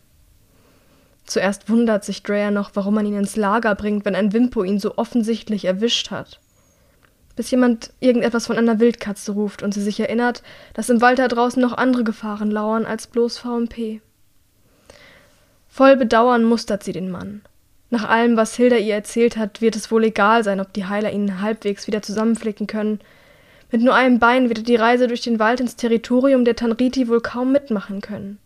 Zuerst 1.25 1.70
wundert 1.70 2.03
sich 2.03 2.24
Dreyer 2.24 2.51
noch, 2.51 2.72
warum 2.74 2.96
man 2.96 3.06
ihn 3.06 3.18
ins 3.18 3.36
Lager 3.36 3.75
bringt, 3.75 4.06
wenn 4.06 4.15
ein 4.15 4.34
Wimpo 4.34 4.63
ihn 4.63 4.80
so 4.80 4.98
offensichtlich 4.98 5.65
erwischt 5.65 6.12
hat. 6.12 6.39
Bis 7.36 7.50
jemand 7.50 7.92
irgendetwas 8.00 8.46
von 8.46 8.58
einer 8.58 8.80
Wildkatze 8.80 9.32
ruft 9.32 9.63
und 9.63 9.74
sie 9.74 9.82
sich 9.82 10.00
erinnert, 10.00 10.44
dass 10.74 10.89
im 10.89 11.01
Wald 11.01 11.20
da 11.20 11.27
draußen 11.27 11.62
noch 11.62 11.74
andere 11.74 12.03
Gefahren 12.03 12.51
lauern 12.51 12.86
als 12.86 13.08
bloß 13.08 13.39
VMP. 13.39 14.01
Voll 15.68 15.98
Bedauern 15.98 16.44
mustert 16.44 16.84
sie 16.84 16.92
den 16.92 17.10
Mann. 17.10 17.42
Nach 17.89 18.08
allem, 18.08 18.38
was 18.38 18.56
Hilda 18.56 18.75
ihr 18.75 18.94
erzählt 18.94 19.38
hat, 19.38 19.62
wird 19.62 19.75
es 19.75 19.92
wohl 19.92 20.03
egal 20.03 20.44
sein, 20.44 20.60
ob 20.60 20.74
die 20.74 20.86
Heiler 20.86 21.12
ihn 21.12 21.42
halbwegs 21.42 21.88
wieder 21.88 22.01
zusammenflicken 22.01 22.68
können. 22.68 23.00
Mit 23.72 23.82
nur 23.82 23.96
einem 23.96 24.20
Bein 24.20 24.50
wird 24.50 24.60
er 24.60 24.63
die 24.63 24.75
Reise 24.75 25.08
durch 25.08 25.22
den 25.22 25.39
Wald 25.39 25.60
ins 25.60 25.75
Territorium 25.75 26.46
der 26.46 26.56
Tanriti 26.56 27.08
wohl 27.08 27.22
kaum 27.22 27.51
mitmachen 27.51 28.01
können. 28.01 28.38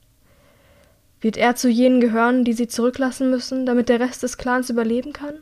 Wird 1.20 1.38
er 1.38 1.56
zu 1.56 1.70
jenen 1.70 2.00
gehören, 2.00 2.44
die 2.44 2.54
sie 2.54 2.68
zurücklassen 2.68 3.30
müssen, 3.30 3.66
damit 3.66 3.90
der 3.90 4.00
Rest 4.00 4.24
des 4.24 4.38
Clans 4.38 4.70
überleben 4.70 5.14
kann? 5.14 5.36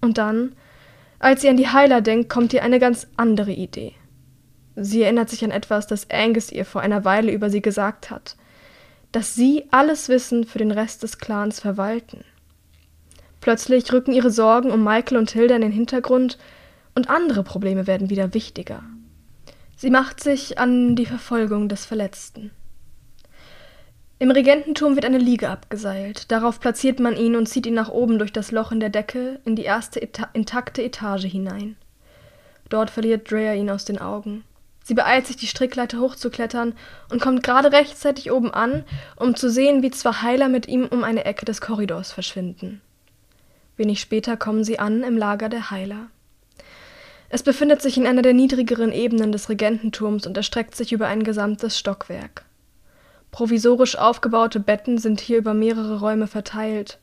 Und 0.00 0.18
dann, 0.18 0.52
als 1.18 1.40
sie 1.40 1.48
an 1.48 1.56
die 1.56 1.68
Heiler 1.68 2.00
denkt, 2.00 2.28
kommt 2.28 2.52
ihr 2.52 2.62
eine 2.62 2.78
ganz 2.78 3.08
andere 3.16 3.52
Idee. 3.52 3.94
Sie 4.76 5.02
erinnert 5.02 5.30
sich 5.30 5.42
an 5.42 5.50
etwas, 5.50 5.86
das 5.86 6.10
Angus 6.10 6.52
ihr 6.52 6.64
vor 6.64 6.82
einer 6.82 7.04
Weile 7.04 7.32
über 7.32 7.50
sie 7.50 7.62
gesagt 7.62 8.10
hat, 8.10 8.36
dass 9.10 9.34
sie 9.34 9.64
alles 9.70 10.08
Wissen 10.08 10.44
für 10.44 10.58
den 10.58 10.70
Rest 10.70 11.02
des 11.02 11.18
Clans 11.18 11.60
verwalten. 11.60 12.24
Plötzlich 13.40 13.92
rücken 13.92 14.12
ihre 14.12 14.30
Sorgen 14.30 14.70
um 14.70 14.84
Michael 14.84 15.18
und 15.18 15.30
Hilda 15.30 15.56
in 15.56 15.62
den 15.62 15.72
Hintergrund 15.72 16.38
und 16.94 17.08
andere 17.08 17.42
Probleme 17.42 17.86
werden 17.86 18.10
wieder 18.10 18.34
wichtiger. 18.34 18.82
Sie 19.76 19.90
macht 19.90 20.22
sich 20.22 20.58
an 20.58 20.96
die 20.96 21.06
Verfolgung 21.06 21.68
des 21.68 21.84
Verletzten. 21.86 22.50
Im 24.18 24.30
Regententurm 24.30 24.94
wird 24.94 25.04
eine 25.04 25.18
Liege 25.18 25.50
abgeseilt. 25.50 26.30
Darauf 26.32 26.58
platziert 26.58 27.00
man 27.00 27.16
ihn 27.16 27.36
und 27.36 27.46
zieht 27.46 27.66
ihn 27.66 27.74
nach 27.74 27.90
oben 27.90 28.18
durch 28.18 28.32
das 28.32 28.50
Loch 28.50 28.72
in 28.72 28.80
der 28.80 28.88
Decke 28.88 29.40
in 29.44 29.56
die 29.56 29.64
erste 29.64 30.00
Eta 30.00 30.30
intakte 30.32 30.82
Etage 30.82 31.26
hinein. 31.26 31.76
Dort 32.70 32.88
verliert 32.88 33.30
Drea 33.30 33.52
ihn 33.52 33.68
aus 33.68 33.84
den 33.84 33.98
Augen. 33.98 34.44
Sie 34.82 34.94
beeilt 34.94 35.26
sich, 35.26 35.36
die 35.36 35.48
Strickleiter 35.48 36.00
hochzuklettern 36.00 36.74
und 37.10 37.20
kommt 37.20 37.42
gerade 37.42 37.72
rechtzeitig 37.72 38.32
oben 38.32 38.54
an, 38.54 38.84
um 39.16 39.34
zu 39.34 39.50
sehen, 39.50 39.82
wie 39.82 39.90
zwei 39.90 40.12
Heiler 40.12 40.48
mit 40.48 40.66
ihm 40.66 40.86
um 40.86 41.04
eine 41.04 41.26
Ecke 41.26 41.44
des 41.44 41.60
Korridors 41.60 42.12
verschwinden. 42.12 42.80
Wenig 43.76 44.00
später 44.00 44.38
kommen 44.38 44.64
sie 44.64 44.78
an 44.78 45.02
im 45.02 45.18
Lager 45.18 45.50
der 45.50 45.70
Heiler. 45.70 46.06
Es 47.28 47.42
befindet 47.42 47.82
sich 47.82 47.98
in 47.98 48.06
einer 48.06 48.22
der 48.22 48.32
niedrigeren 48.32 48.92
Ebenen 48.92 49.30
des 49.30 49.50
Regententurms 49.50 50.26
und 50.26 50.36
erstreckt 50.38 50.74
sich 50.74 50.92
über 50.92 51.06
ein 51.06 51.22
gesamtes 51.22 51.78
Stockwerk. 51.78 52.45
Provisorisch 53.36 53.98
aufgebaute 53.98 54.60
Betten 54.60 54.96
sind 54.96 55.20
hier 55.20 55.36
über 55.36 55.52
mehrere 55.52 56.00
Räume 56.00 56.26
verteilt. 56.26 56.98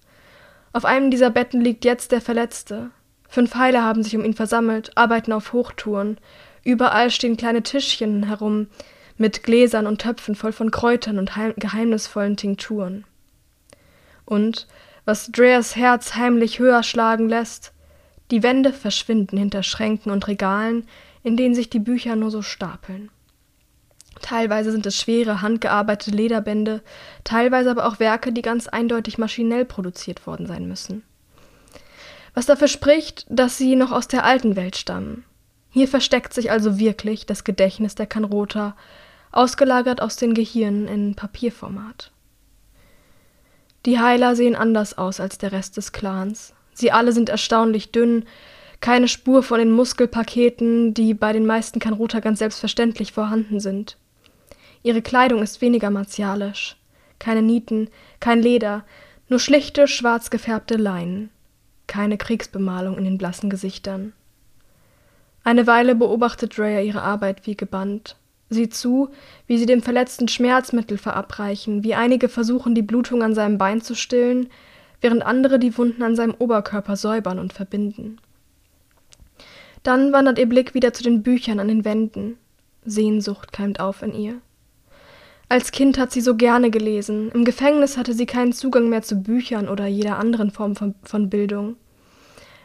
Auf 0.72 0.84
einem 0.84 1.12
dieser 1.12 1.30
Betten 1.30 1.62
liegt 1.62 1.86
jetzt 1.86 2.12
der 2.12 2.22
Verletzte. 2.22 2.90
Fünf 3.30 3.54
Heiler 3.54 3.84
haben 3.84 4.02
sich 4.02 4.16
um 4.16 4.26
ihn 4.26 4.34
versammelt, 4.34 4.98
arbeiten 4.98 5.32
auf 5.32 5.54
Hochtouren. 5.54 6.18
Überall 6.64 7.12
stehen 7.12 7.38
kleine 7.38 7.62
Tischchen 7.62 8.24
herum 8.24 8.66
mit 9.16 9.44
Gläsern 9.44 9.86
und 9.86 10.02
Töpfen 10.02 10.34
voll 10.34 10.54
von 10.54 10.72
Kräutern 10.72 11.20
und 11.20 11.30
geheimnisvollen 11.56 12.36
Tinkturen. 12.36 13.04
Und, 14.26 14.68
was 15.06 15.32
Dreas 15.32 15.76
Herz 15.76 16.16
heimlich 16.16 16.58
höher 16.58 16.82
schlagen 16.82 17.30
lässt, 17.30 17.74
die 18.32 18.42
Wände 18.42 18.74
verschwinden 18.74 19.38
hinter 19.38 19.62
Schränken 19.62 20.12
und 20.12 20.28
Regalen, 20.28 20.88
in 21.22 21.38
denen 21.38 21.54
sich 21.54 21.70
die 21.70 21.78
Bücher 21.78 22.16
nur 22.16 22.32
so 22.32 22.42
stapeln. 22.42 23.12
Teilweise 24.22 24.72
sind 24.72 24.86
es 24.86 24.96
schwere, 24.96 25.42
handgearbeitete 25.42 26.16
Lederbände, 26.16 26.82
teilweise 27.24 27.72
aber 27.72 27.86
auch 27.86 28.00
Werke, 28.00 28.32
die 28.32 28.42
ganz 28.42 28.68
eindeutig 28.68 29.18
maschinell 29.18 29.66
produziert 29.66 30.26
worden 30.26 30.48
sein 30.48 30.68
müssen. 30.68 31.04
Was 32.34 32.46
dafür 32.46 32.68
spricht, 32.68 33.26
dass 33.30 33.58
sie 33.58 33.76
noch 33.76 33.92
aus 33.92 34.08
der 34.08 34.24
alten 34.24 34.56
Welt 34.56 34.76
stammen. 34.76 35.26
Hier 35.70 35.88
versteckt 35.88 36.34
sich 36.34 36.52
also 36.52 36.80
wirklich 36.80 37.26
das 37.26 37.44
Gedächtnis 37.44 37.96
der 37.96 38.08
Kanrota, 38.08 38.76
ausgelagert 39.32 40.02
aus 40.02 40.16
den 40.16 40.34
Gehirnen 40.34 40.88
in 40.88 41.16
Papierformat. 41.16 42.12
Die 43.86 44.00
Heiler 44.00 44.36
sehen 44.36 44.56
anders 44.56 44.98
aus 44.98 45.20
als 45.20 45.38
der 45.38 45.52
Rest 45.52 45.78
des 45.78 45.92
Clans. 45.92 46.54
Sie 46.74 46.92
alle 46.92 47.12
sind 47.12 47.30
erstaunlich 47.30 47.92
dünn, 47.92 48.26
keine 48.80 49.08
Spur 49.08 49.44
von 49.44 49.60
den 49.60 49.72
Muskelpaketen, 49.72 50.94
die 50.94 51.14
bei 51.14 51.34
den 51.34 51.46
meisten 51.46 51.80
Kanrota 51.80 52.20
ganz 52.20 52.40
selbstverständlich 52.40 53.12
vorhanden 53.12 53.60
sind. 53.60 53.98
Ihre 54.84 55.02
Kleidung 55.02 55.42
ist 55.42 55.62
weniger 55.62 55.90
martialisch. 55.90 56.76
Keine 57.18 57.42
Nieten, 57.42 57.90
kein 58.20 58.42
Leder, 58.42 58.84
nur 59.30 59.40
schlichte, 59.40 59.88
schwarz 59.88 60.30
gefärbte 60.30 60.76
Leinen. 60.76 61.30
Keine 61.88 62.18
Kriegsbemalung 62.18 62.98
in 62.98 63.06
den 63.06 63.18
blassen 63.18 63.50
Gesichtern. 63.50 64.14
Eine 65.46 65.68
Weile 65.68 65.96
beobachtet 65.96 66.58
Dreyer 66.58 66.82
ihre 66.82 67.02
Arbeit 67.02 67.48
wie 67.48 67.56
gebannt. 67.56 68.18
Sieht 68.50 68.74
zu, 68.74 69.10
wie 69.48 69.58
sie 69.58 69.66
dem 69.66 69.82
Verletzten 69.82 70.28
Schmerzmittel 70.28 70.98
verabreichen, 70.98 71.84
wie 71.84 71.96
einige 71.96 72.30
versuchen, 72.30 72.76
die 72.76 72.82
Blutung 72.82 73.24
an 73.24 73.34
seinem 73.34 73.58
Bein 73.58 73.82
zu 73.82 73.96
stillen, 73.96 74.50
während 75.02 75.26
andere 75.26 75.60
die 75.60 75.78
Wunden 75.78 76.04
an 76.04 76.16
seinem 76.16 76.36
Oberkörper 76.38 76.96
säubern 76.96 77.40
und 77.40 77.54
verbinden. 77.54 78.20
Dann 79.82 80.14
wandert 80.14 80.40
ihr 80.40 80.48
Blick 80.48 80.74
wieder 80.74 80.94
zu 80.94 81.04
den 81.04 81.24
Büchern 81.24 81.60
an 81.60 81.68
den 81.68 81.84
Wänden. 81.84 82.38
Sehnsucht 82.86 83.52
keimt 83.52 83.80
auf 83.80 84.02
in 84.02 84.14
ihr. 84.14 84.42
Als 85.54 85.72
Kind 85.72 86.00
hat 86.00 86.12
sie 86.12 86.22
so 86.22 86.36
gerne 86.36 86.72
gelesen. 86.72 87.30
Im 87.32 87.46
Gefängnis 87.46 87.96
hatte 87.96 88.16
sie 88.16 88.26
keinen 88.26 88.54
Zugang 88.54 88.90
mehr 88.90 89.04
zu 89.04 89.18
Büchern 89.18 89.70
oder 89.70 89.86
jeder 89.86 90.18
anderen 90.18 90.50
Form 90.50 90.76
von, 90.76 90.96
von 91.04 91.30
Bildung. 91.30 91.76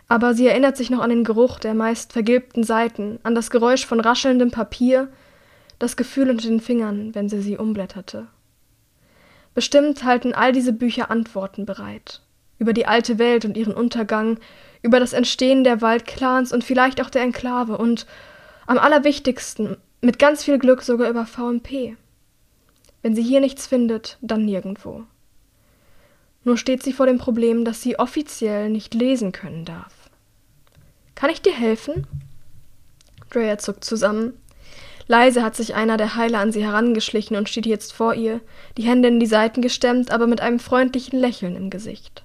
Aber 0.08 0.32
sie 0.32 0.46
erinnert 0.46 0.78
sich 0.78 0.88
noch 0.88 1.00
an 1.00 1.10
den 1.10 1.22
Geruch 1.22 1.58
der 1.58 1.74
meist 1.74 2.14
vergilbten 2.14 2.64
Seiten, 2.64 3.18
an 3.24 3.34
das 3.34 3.50
Geräusch 3.50 3.84
von 3.84 4.00
raschelndem 4.00 4.50
Papier, 4.50 5.08
das 5.78 5.98
Gefühl 5.98 6.30
unter 6.30 6.48
den 6.48 6.60
Fingern, 6.60 7.14
wenn 7.14 7.28
sie 7.28 7.42
sie 7.42 7.58
umblätterte. 7.58 8.28
Bestimmt 9.52 10.02
halten 10.04 10.32
all 10.32 10.52
diese 10.52 10.72
Bücher 10.72 11.10
Antworten 11.10 11.66
bereit. 11.66 12.22
Über 12.58 12.72
die 12.72 12.86
alte 12.86 13.18
Welt 13.18 13.44
und 13.44 13.58
ihren 13.58 13.74
Untergang, 13.74 14.38
über 14.80 14.98
das 14.98 15.12
Entstehen 15.12 15.62
der 15.62 15.82
Waldclans 15.82 16.54
und 16.54 16.64
vielleicht 16.64 17.02
auch 17.02 17.10
der 17.10 17.20
Enklave 17.20 17.76
und 17.76 18.06
am 18.66 18.78
allerwichtigsten, 18.78 19.76
mit 20.00 20.18
ganz 20.18 20.42
viel 20.42 20.58
Glück 20.58 20.80
sogar 20.80 21.10
über 21.10 21.26
VMP. 21.26 21.98
Wenn 23.02 23.14
sie 23.14 23.22
hier 23.22 23.40
nichts 23.40 23.66
findet, 23.66 24.18
dann 24.20 24.44
nirgendwo. 24.44 25.04
Nur 26.44 26.56
steht 26.56 26.82
sie 26.82 26.92
vor 26.92 27.06
dem 27.06 27.18
Problem, 27.18 27.64
dass 27.64 27.82
sie 27.82 27.98
offiziell 27.98 28.70
nicht 28.70 28.94
lesen 28.94 29.32
können 29.32 29.64
darf. 29.64 30.10
Kann 31.14 31.30
ich 31.30 31.42
dir 31.42 31.52
helfen? 31.52 32.06
Drea 33.30 33.58
zuckt 33.58 33.84
zusammen. 33.84 34.34
Leise 35.06 35.42
hat 35.42 35.56
sich 35.56 35.74
einer 35.74 35.96
der 35.96 36.16
Heiler 36.16 36.38
an 36.38 36.52
sie 36.52 36.62
herangeschlichen 36.62 37.36
und 37.36 37.48
steht 37.48 37.66
jetzt 37.66 37.92
vor 37.92 38.14
ihr, 38.14 38.40
die 38.76 38.82
Hände 38.82 39.08
in 39.08 39.20
die 39.20 39.26
Seiten 39.26 39.62
gestemmt, 39.62 40.10
aber 40.10 40.26
mit 40.26 40.40
einem 40.40 40.58
freundlichen 40.58 41.18
Lächeln 41.18 41.56
im 41.56 41.70
Gesicht. 41.70 42.24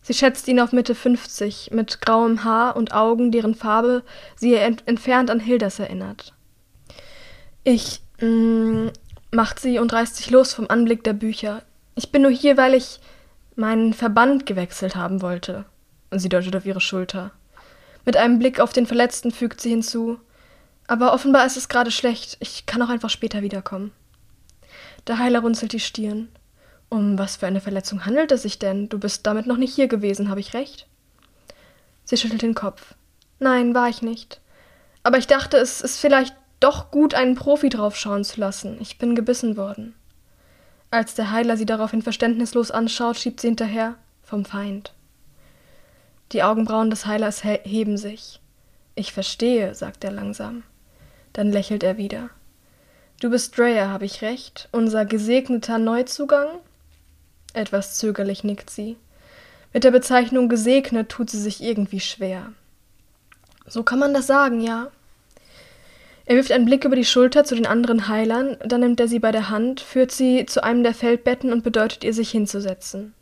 Sie 0.00 0.14
schätzt 0.14 0.48
ihn 0.48 0.60
auf 0.60 0.72
Mitte 0.72 0.94
50, 0.94 1.70
mit 1.72 2.00
grauem 2.00 2.44
Haar 2.44 2.76
und 2.76 2.92
Augen, 2.92 3.32
deren 3.32 3.54
Farbe 3.54 4.02
sie 4.36 4.54
ent 4.54 4.82
entfernt 4.86 5.30
an 5.30 5.40
Hildas 5.40 5.78
erinnert. 5.78 6.34
Ich, 7.64 8.02
mm, 8.20 8.88
macht 9.34 9.60
sie 9.60 9.78
und 9.78 9.92
reißt 9.92 10.16
sich 10.16 10.30
los 10.30 10.54
vom 10.54 10.68
Anblick 10.68 11.04
der 11.04 11.12
Bücher. 11.12 11.62
Ich 11.94 12.10
bin 12.10 12.22
nur 12.22 12.30
hier, 12.30 12.56
weil 12.56 12.74
ich 12.74 13.00
meinen 13.56 13.92
Verband 13.92 14.46
gewechselt 14.46 14.96
haben 14.96 15.22
wollte. 15.22 15.64
Und 16.10 16.18
sie 16.18 16.28
deutet 16.28 16.56
auf 16.56 16.66
ihre 16.66 16.80
Schulter. 16.80 17.32
Mit 18.04 18.16
einem 18.16 18.38
Blick 18.38 18.60
auf 18.60 18.72
den 18.72 18.86
Verletzten 18.86 19.30
fügt 19.30 19.60
sie 19.60 19.70
hinzu. 19.70 20.18
Aber 20.86 21.12
offenbar 21.12 21.46
ist 21.46 21.56
es 21.56 21.68
gerade 21.68 21.90
schlecht. 21.90 22.36
Ich 22.40 22.66
kann 22.66 22.82
auch 22.82 22.88
einfach 22.88 23.10
später 23.10 23.42
wiederkommen. 23.42 23.92
Der 25.06 25.18
Heiler 25.18 25.40
runzelt 25.40 25.72
die 25.72 25.80
Stirn. 25.80 26.28
Um 26.88 27.18
was 27.18 27.36
für 27.36 27.46
eine 27.46 27.60
Verletzung 27.60 28.04
handelt 28.04 28.30
es 28.32 28.42
sich 28.42 28.58
denn? 28.58 28.88
Du 28.88 28.98
bist 28.98 29.26
damit 29.26 29.46
noch 29.46 29.56
nicht 29.56 29.74
hier 29.74 29.88
gewesen, 29.88 30.28
habe 30.28 30.40
ich 30.40 30.54
recht? 30.54 30.86
Sie 32.04 32.16
schüttelt 32.16 32.42
den 32.42 32.54
Kopf. 32.54 32.94
Nein, 33.38 33.74
war 33.74 33.88
ich 33.88 34.02
nicht. 34.02 34.40
Aber 35.02 35.18
ich 35.18 35.26
dachte, 35.26 35.56
es 35.56 35.80
ist 35.80 35.98
vielleicht 35.98 36.36
doch 36.64 36.90
gut, 36.90 37.12
einen 37.12 37.34
Profi 37.34 37.68
draufschauen 37.68 38.24
zu 38.24 38.40
lassen. 38.40 38.78
Ich 38.80 38.96
bin 38.96 39.14
gebissen 39.14 39.58
worden. 39.58 39.94
Als 40.90 41.14
der 41.14 41.30
Heiler 41.30 41.58
sie 41.58 41.66
daraufhin 41.66 42.00
verständnislos 42.00 42.70
anschaut, 42.70 43.18
schiebt 43.18 43.40
sie 43.40 43.48
hinterher 43.48 43.96
vom 44.22 44.46
Feind. 44.46 44.94
Die 46.32 46.42
Augenbrauen 46.42 46.88
des 46.88 47.04
Heilers 47.04 47.44
heben 47.44 47.98
sich. 47.98 48.40
Ich 48.94 49.12
verstehe, 49.12 49.74
sagt 49.74 50.04
er 50.04 50.10
langsam. 50.10 50.62
Dann 51.34 51.52
lächelt 51.52 51.82
er 51.82 51.98
wieder. 51.98 52.30
Du 53.20 53.28
bist 53.28 53.58
Dreyer, 53.58 53.90
habe 53.90 54.06
ich 54.06 54.22
recht? 54.22 54.70
Unser 54.72 55.04
gesegneter 55.04 55.76
Neuzugang? 55.76 56.48
Etwas 57.52 57.98
zögerlich 57.98 58.42
nickt 58.42 58.70
sie. 58.70 58.96
Mit 59.74 59.84
der 59.84 59.90
Bezeichnung 59.90 60.48
gesegnet 60.48 61.10
tut 61.10 61.28
sie 61.28 61.40
sich 61.40 61.62
irgendwie 61.62 62.00
schwer. 62.00 62.52
So 63.66 63.82
kann 63.82 63.98
man 63.98 64.14
das 64.14 64.26
sagen, 64.26 64.62
ja. 64.62 64.88
Er 66.26 66.36
wirft 66.36 66.52
einen 66.52 66.64
Blick 66.64 66.84
über 66.84 66.96
die 66.96 67.04
Schulter 67.04 67.44
zu 67.44 67.54
den 67.54 67.66
anderen 67.66 68.08
Heilern, 68.08 68.56
dann 68.64 68.80
nimmt 68.80 68.98
er 68.98 69.08
sie 69.08 69.18
bei 69.18 69.30
der 69.30 69.50
Hand, 69.50 69.80
führt 69.80 70.10
sie 70.10 70.46
zu 70.46 70.64
einem 70.64 70.82
der 70.82 70.94
Feldbetten 70.94 71.52
und 71.52 71.62
bedeutet 71.62 72.02
ihr, 72.02 72.14
sich 72.14 72.30
hinzusetzen. 72.30 73.14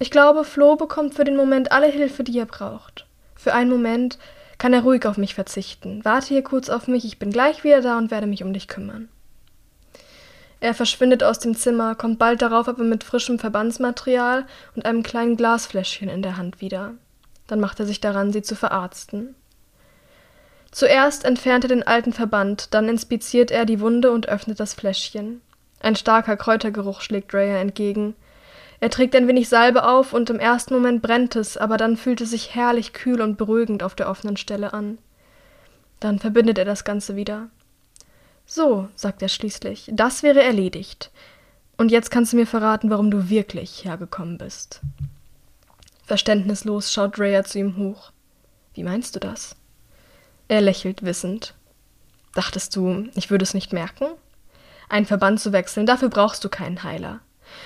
Ich 0.00 0.10
glaube, 0.10 0.44
Flo 0.44 0.74
bekommt 0.74 1.14
für 1.14 1.24
den 1.24 1.36
Moment 1.36 1.70
alle 1.70 1.86
Hilfe, 1.86 2.24
die 2.24 2.38
er 2.38 2.46
braucht. 2.46 3.06
Für 3.36 3.54
einen 3.54 3.70
Moment 3.70 4.18
kann 4.58 4.72
er 4.72 4.82
ruhig 4.82 5.06
auf 5.06 5.18
mich 5.18 5.34
verzichten. 5.34 6.04
Warte 6.04 6.28
hier 6.28 6.42
kurz 6.42 6.68
auf 6.68 6.88
mich, 6.88 7.04
ich 7.04 7.18
bin 7.18 7.30
gleich 7.30 7.62
wieder 7.62 7.80
da 7.80 7.96
und 7.96 8.10
werde 8.10 8.26
mich 8.26 8.42
um 8.42 8.52
dich 8.52 8.66
kümmern. 8.66 9.08
Er 10.60 10.74
verschwindet 10.74 11.22
aus 11.22 11.38
dem 11.38 11.54
Zimmer, 11.54 11.94
kommt 11.94 12.18
bald 12.18 12.42
darauf 12.42 12.68
aber 12.68 12.84
mit 12.84 13.04
frischem 13.04 13.38
Verbandsmaterial 13.38 14.46
und 14.74 14.86
einem 14.86 15.02
kleinen 15.02 15.36
Glasfläschchen 15.36 16.08
in 16.08 16.22
der 16.22 16.38
Hand 16.38 16.60
wieder. 16.60 16.94
Dann 17.46 17.60
macht 17.60 17.78
er 17.80 17.86
sich 17.86 18.00
daran, 18.00 18.32
sie 18.32 18.42
zu 18.42 18.56
verarzten. 18.56 19.34
Zuerst 20.74 21.24
entfernt 21.24 21.64
er 21.64 21.68
den 21.68 21.84
alten 21.84 22.12
Verband, 22.12 22.74
dann 22.74 22.88
inspiziert 22.88 23.52
er 23.52 23.64
die 23.64 23.78
Wunde 23.78 24.10
und 24.10 24.28
öffnet 24.28 24.58
das 24.58 24.74
Fläschchen. 24.74 25.40
Ein 25.78 25.94
starker 25.94 26.36
Kräutergeruch 26.36 27.00
schlägt 27.00 27.32
Raya 27.32 27.58
entgegen. 27.58 28.16
Er 28.80 28.90
trägt 28.90 29.14
ein 29.14 29.28
wenig 29.28 29.48
Salbe 29.48 29.86
auf 29.86 30.12
und 30.12 30.30
im 30.30 30.40
ersten 30.40 30.74
Moment 30.74 31.00
brennt 31.00 31.36
es, 31.36 31.56
aber 31.56 31.76
dann 31.76 31.96
fühlt 31.96 32.20
es 32.20 32.30
sich 32.30 32.56
herrlich 32.56 32.92
kühl 32.92 33.20
und 33.20 33.38
beruhigend 33.38 33.84
auf 33.84 33.94
der 33.94 34.10
offenen 34.10 34.36
Stelle 34.36 34.72
an. 34.72 34.98
Dann 36.00 36.18
verbindet 36.18 36.58
er 36.58 36.64
das 36.64 36.82
Ganze 36.82 37.14
wieder. 37.14 37.50
So, 38.44 38.88
sagt 38.96 39.22
er 39.22 39.28
schließlich, 39.28 39.92
das 39.92 40.24
wäre 40.24 40.42
erledigt. 40.42 41.12
Und 41.76 41.92
jetzt 41.92 42.10
kannst 42.10 42.32
du 42.32 42.36
mir 42.36 42.48
verraten, 42.48 42.90
warum 42.90 43.12
du 43.12 43.30
wirklich 43.30 43.84
hergekommen 43.84 44.38
bist. 44.38 44.80
Verständnislos 46.04 46.92
schaut 46.92 47.20
Raya 47.20 47.44
zu 47.44 47.60
ihm 47.60 47.76
hoch. 47.76 48.10
Wie 48.74 48.82
meinst 48.82 49.14
du 49.14 49.20
das? 49.20 49.54
Er 50.54 50.60
lächelt 50.60 51.04
wissend. 51.04 51.52
Dachtest 52.32 52.76
du, 52.76 53.08
ich 53.16 53.28
würde 53.28 53.42
es 53.42 53.54
nicht 53.54 53.72
merken? 53.72 54.06
Einen 54.88 55.04
Verband 55.04 55.40
zu 55.40 55.50
wechseln, 55.50 55.84
dafür 55.84 56.10
brauchst 56.10 56.44
du 56.44 56.48
keinen 56.48 56.84
Heiler. 56.84 57.18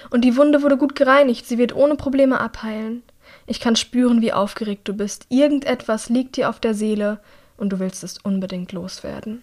Und 0.08 0.22
die 0.22 0.38
Wunde 0.38 0.62
wurde 0.62 0.78
gut 0.78 0.94
gereinigt, 0.94 1.44
sie 1.44 1.58
wird 1.58 1.76
ohne 1.76 1.96
Probleme 1.96 2.40
abheilen. 2.40 3.02
Ich 3.46 3.60
kann 3.60 3.76
spüren, 3.76 4.22
wie 4.22 4.32
aufgeregt 4.32 4.88
du 4.88 4.94
bist. 4.94 5.26
Irgendetwas 5.28 6.08
liegt 6.08 6.38
dir 6.38 6.48
auf 6.48 6.60
der 6.60 6.72
Seele 6.72 7.20
und 7.58 7.74
du 7.74 7.78
willst 7.78 8.04
es 8.04 8.16
unbedingt 8.16 8.72
loswerden. 8.72 9.42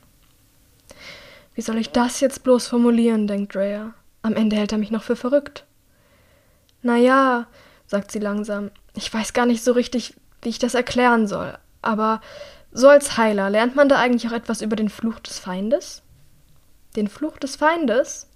Wie 1.53 1.61
soll 1.61 1.77
ich 1.77 1.91
das 1.91 2.21
jetzt 2.21 2.43
bloß 2.43 2.65
formulieren, 2.65 3.27
denkt 3.27 3.55
Rhea. 3.55 3.93
Am 4.23 4.35
Ende 4.35 4.55
hält 4.55 4.71
er 4.71 4.79
mich 4.79 4.89
noch 4.89 5.03
für 5.03 5.15
verrückt. 5.15 5.65
Na 6.81 6.97
ja, 6.97 7.45
sagt 7.85 8.11
sie 8.11 8.17
langsam, 8.17 8.71
ich 8.95 9.13
weiß 9.13 9.33
gar 9.33 9.45
nicht 9.45 9.63
so 9.63 9.73
richtig, 9.73 10.15
wie 10.41 10.49
ich 10.49 10.57
das 10.57 10.73
erklären 10.73 11.27
soll, 11.27 11.55
aber 11.83 12.21
so 12.75 12.89
als 12.89 13.15
Heiler, 13.15 13.49
lernt 13.49 13.77
man 13.77 13.87
da 13.87 13.97
eigentlich 13.97 14.27
auch 14.27 14.35
etwas 14.35 14.61
über 14.61 14.75
den 14.75 14.89
Fluch 14.89 15.19
des 15.21 15.39
Feindes? 15.39 16.03
Den 16.97 17.07
Fluch 17.07 17.37
des 17.37 17.55
Feindes? 17.55 18.27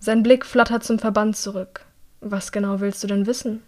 Sein 0.00 0.24
Blick 0.24 0.44
flattert 0.44 0.82
zum 0.82 0.98
Verband 0.98 1.36
zurück. 1.36 1.86
Was 2.20 2.50
genau 2.50 2.80
willst 2.80 3.02
du 3.04 3.06
denn 3.06 3.26
wissen? 3.26 3.62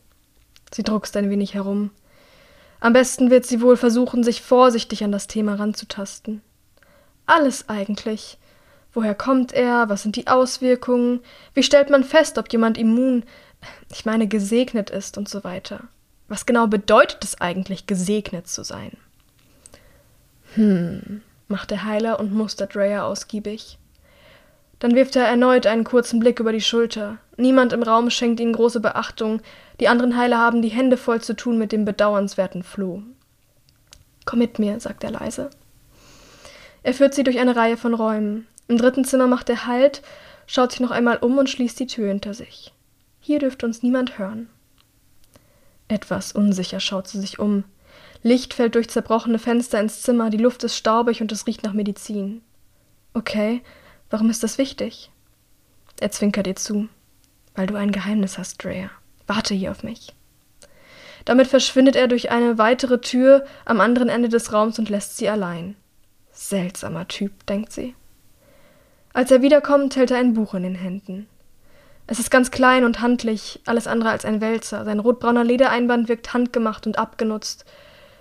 Sie 0.73 0.83
druckst 0.83 1.17
ein 1.17 1.31
wenig 1.31 1.55
herum. 1.55 1.91
Am 2.81 2.93
besten 2.93 3.31
wird 3.31 3.47
sie 3.47 3.61
wohl 3.61 3.77
versuchen, 3.77 4.25
sich 4.25 4.43
vorsichtig 4.43 5.05
an 5.05 5.13
das 5.13 5.29
Thema 5.29 5.55
ranzutasten. 5.55 6.43
Alles 7.27 7.69
eigentlich. 7.69 8.39
Woher 8.93 9.15
kommt 9.15 9.53
er? 9.53 9.89
Was 9.89 10.03
sind 10.03 10.17
die 10.17 10.27
Auswirkungen? 10.27 11.21
Wie 11.55 11.63
stellt 11.63 11.91
man 11.91 12.03
fest, 12.03 12.39
ob 12.39 12.53
jemand 12.53 12.77
immun, 12.77 13.23
ich 13.93 14.05
meine 14.05 14.27
gesegnet 14.27 14.91
ist 14.91 15.17
und 15.17 15.29
so 15.29 15.45
weiter? 15.45 15.85
Was 16.27 16.45
genau 16.45 16.67
bedeutet 16.67 17.23
es 17.23 17.41
eigentlich, 17.41 17.87
gesegnet 17.87 18.49
zu 18.49 18.65
sein? 18.65 18.97
Hm, 20.55 21.23
macht 21.49 21.71
der 21.71 21.85
Heiler 21.85 22.19
und 22.19 22.33
mustert 22.33 22.77
Rhea 22.77 23.05
ausgiebig. 23.05 23.79
Dann 24.79 24.95
wirft 24.95 25.15
er 25.15 25.27
erneut 25.27 25.67
einen 25.67 25.85
kurzen 25.85 26.21
Blick 26.21 26.41
über 26.41 26.53
die 26.53 26.63
Schulter. 26.63 27.19
Niemand 27.37 27.73
im 27.73 27.83
Raum 27.83 28.11
schenkt 28.11 28.41
ihnen 28.41 28.55
große 28.55 28.81
Beachtung. 28.81 29.43
Die 29.79 29.89
anderen 29.89 30.17
Heiler 30.17 30.39
haben 30.39 30.63
die 30.63 30.69
Hände 30.69 30.97
voll 30.97 31.21
zu 31.21 31.35
tun 31.37 31.59
mit 31.59 31.71
dem 31.71 31.85
bedauernswerten 31.85 32.63
Floh. 32.63 33.03
Komm 34.25 34.39
mit 34.39 34.59
mir, 34.59 34.81
sagt 34.81 35.05
er 35.05 35.11
leise. 35.11 35.51
Er 36.83 36.95
führt 36.95 37.15
sie 37.15 37.25
durch 37.25 37.39
eine 37.39 37.57
Reihe 37.57 37.77
von 37.77 37.93
Räumen. 37.93 38.47
Im 38.69 38.79
dritten 38.79 39.05
Zimmer 39.05 39.27
macht 39.27 39.51
er 39.51 39.67
Halt, 39.67 40.01
schaut 40.47 40.73
sich 40.73 40.81
noch 40.81 40.91
einmal 40.91 41.19
um 41.19 41.37
und 41.37 41.51
schließt 41.51 41.79
die 41.79 41.87
Tür 41.87 42.09
hinter 42.09 42.33
sich. 42.33 42.73
Hier 43.21 43.39
dürfte 43.39 43.67
uns 43.67 43.83
niemand 43.83 44.19
hören. 44.19 44.49
Etwas 45.89 46.33
unsicher 46.33 46.81
schaut 46.81 47.09
sie 47.09 47.21
sich 47.21 47.39
um. 47.39 47.65
Licht 48.23 48.55
fällt 48.55 48.75
durch 48.75 48.91
zerbrochene 48.91 49.39
Fenster 49.39 49.81
ins 49.81 50.03
Zimmer, 50.03 50.31
die 50.31 50.37
Luft 50.37 50.63
ist 50.65 50.77
staubig 50.77 51.23
und 51.23 51.33
es 51.33 51.47
riecht 51.47 51.63
nach 51.65 51.73
Medizin. 51.73 52.43
Okay, 53.15 53.63
warum 54.11 54.29
ist 54.29 54.43
das 54.43 54.59
wichtig? 54.59 55.11
Er 56.01 56.11
zwinkert 56.11 56.47
ihr 56.47 56.57
zu. 56.57 56.89
Weil 57.55 57.67
du 57.67 57.75
ein 57.75 57.93
Geheimnis 57.93 58.39
hast, 58.39 58.63
Drea. 58.63 58.91
Warte 59.27 59.55
hier 59.55 59.71
auf 59.71 59.83
mich. 59.83 60.15
Damit 61.25 61.47
verschwindet 61.47 61.97
er 61.97 62.09
durch 62.09 62.31
eine 62.31 62.59
weitere 62.59 63.01
Tür 63.01 63.45
am 63.65 63.81
anderen 63.81 64.09
Ende 64.09 64.29
des 64.29 64.53
Raums 64.53 64.79
und 64.79 64.89
lässt 64.89 65.17
sie 65.17 65.29
allein. 65.29 65.77
Seltsamer 66.33 67.09
Typ, 67.09 67.47
denkt 67.47 67.73
sie. 67.73 67.95
Als 69.13 69.31
er 69.31 69.43
wiederkommt, 69.43 69.97
hält 69.97 70.11
er 70.11 70.19
ein 70.19 70.35
Buch 70.35 70.55
in 70.55 70.63
den 70.63 70.75
Händen. 70.75 71.27
Es 72.07 72.19
ist 72.19 72.31
ganz 72.31 72.51
klein 72.51 72.85
und 72.85 73.01
handlich, 73.01 73.61
alles 73.67 73.87
andere 73.87 74.11
als 74.11 74.25
ein 74.25 74.41
Wälzer. 74.41 74.85
Sein 74.85 75.01
rotbrauner 75.01 75.45
Ledereinband 75.45 76.09
wirkt 76.09 76.33
handgemacht 76.33 76.87
und 76.87 76.99
abgenutzt 76.99 77.65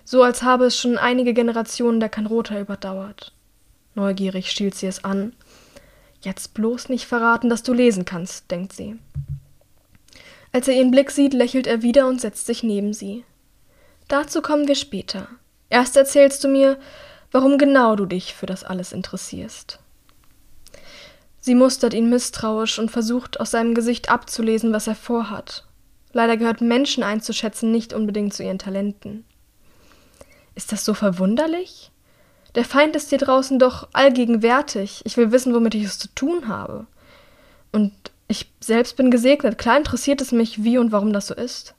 so 0.10 0.24
als 0.24 0.42
habe 0.42 0.66
es 0.66 0.76
schon 0.76 0.98
einige 0.98 1.36
Generationen 1.36 2.00
der 2.00 2.10
Kanrota 2.10 2.60
überdauert. 2.60 3.32
Neugierig 3.94 4.50
schielt 4.50 4.74
sie 4.74 4.88
es 4.88 5.04
an. 5.04 5.34
Jetzt 6.22 6.56
bloß 6.56 6.90
nicht 6.90 7.06
verraten, 7.06 7.48
dass 7.48 7.62
du 7.62 7.74
lesen 7.74 8.06
kannst, 8.06 8.50
denkt 8.50 8.74
sie. 8.74 8.98
Als 10.52 10.68
er 10.68 10.74
ihren 10.74 10.90
Blick 10.90 11.12
sieht, 11.12 11.36
lächelt 11.36 11.68
er 11.68 11.84
wieder 11.84 12.08
und 12.08 12.20
setzt 12.20 12.48
sich 12.48 12.64
neben 12.64 12.92
sie. 12.92 13.24
Dazu 14.08 14.42
kommen 14.42 14.68
wir 14.68 14.74
später. 14.74 15.28
Erst 15.70 15.96
erzählst 15.96 16.44
du 16.44 16.48
mir, 16.48 16.80
warum 17.32 17.60
genau 17.60 17.96
du 17.96 18.08
dich 18.08 18.34
für 18.34 18.48
das 18.48 18.64
alles 18.64 18.94
interessierst. 18.94 19.78
Sie 21.40 21.54
mustert 21.54 21.94
ihn 21.94 22.10
misstrauisch 22.10 22.80
und 22.80 22.90
versucht 22.90 23.40
aus 23.40 23.52
seinem 23.52 23.76
Gesicht 23.76 24.10
abzulesen, 24.10 24.74
was 24.74 24.88
er 24.88 24.96
vorhat. 24.96 25.66
Leider 26.14 26.36
gehört 26.36 26.62
Menschen 26.62 27.04
einzuschätzen 27.04 27.72
nicht 27.72 27.94
unbedingt 27.94 28.34
zu 28.34 28.42
ihren 28.42 28.58
Talenten. 28.58 29.24
Ist 30.60 30.74
das 30.74 30.84
so 30.84 30.94
verwunderlich? 30.94 31.90
Der 32.54 32.66
Feind 32.66 32.94
ist 32.98 33.08
hier 33.08 33.18
draußen 33.18 33.60
doch 33.60 33.88
allgegenwärtig. 33.94 35.00
Ich 35.06 35.16
will 35.16 35.32
wissen, 35.32 35.54
womit 35.54 35.74
ich 35.74 35.86
es 35.86 35.98
zu 35.98 36.10
tun 36.16 36.50
habe. 36.50 36.86
Und 37.72 37.94
ich 38.28 38.52
selbst 38.60 38.98
bin 38.98 39.10
gesegnet. 39.10 39.58
Klar 39.58 39.78
interessiert 39.78 40.20
es 40.20 40.34
mich, 40.34 40.62
wie 40.62 40.78
und 40.78 40.92
warum 40.92 41.14
das 41.14 41.28
so 41.28 41.34
ist. 41.34 41.76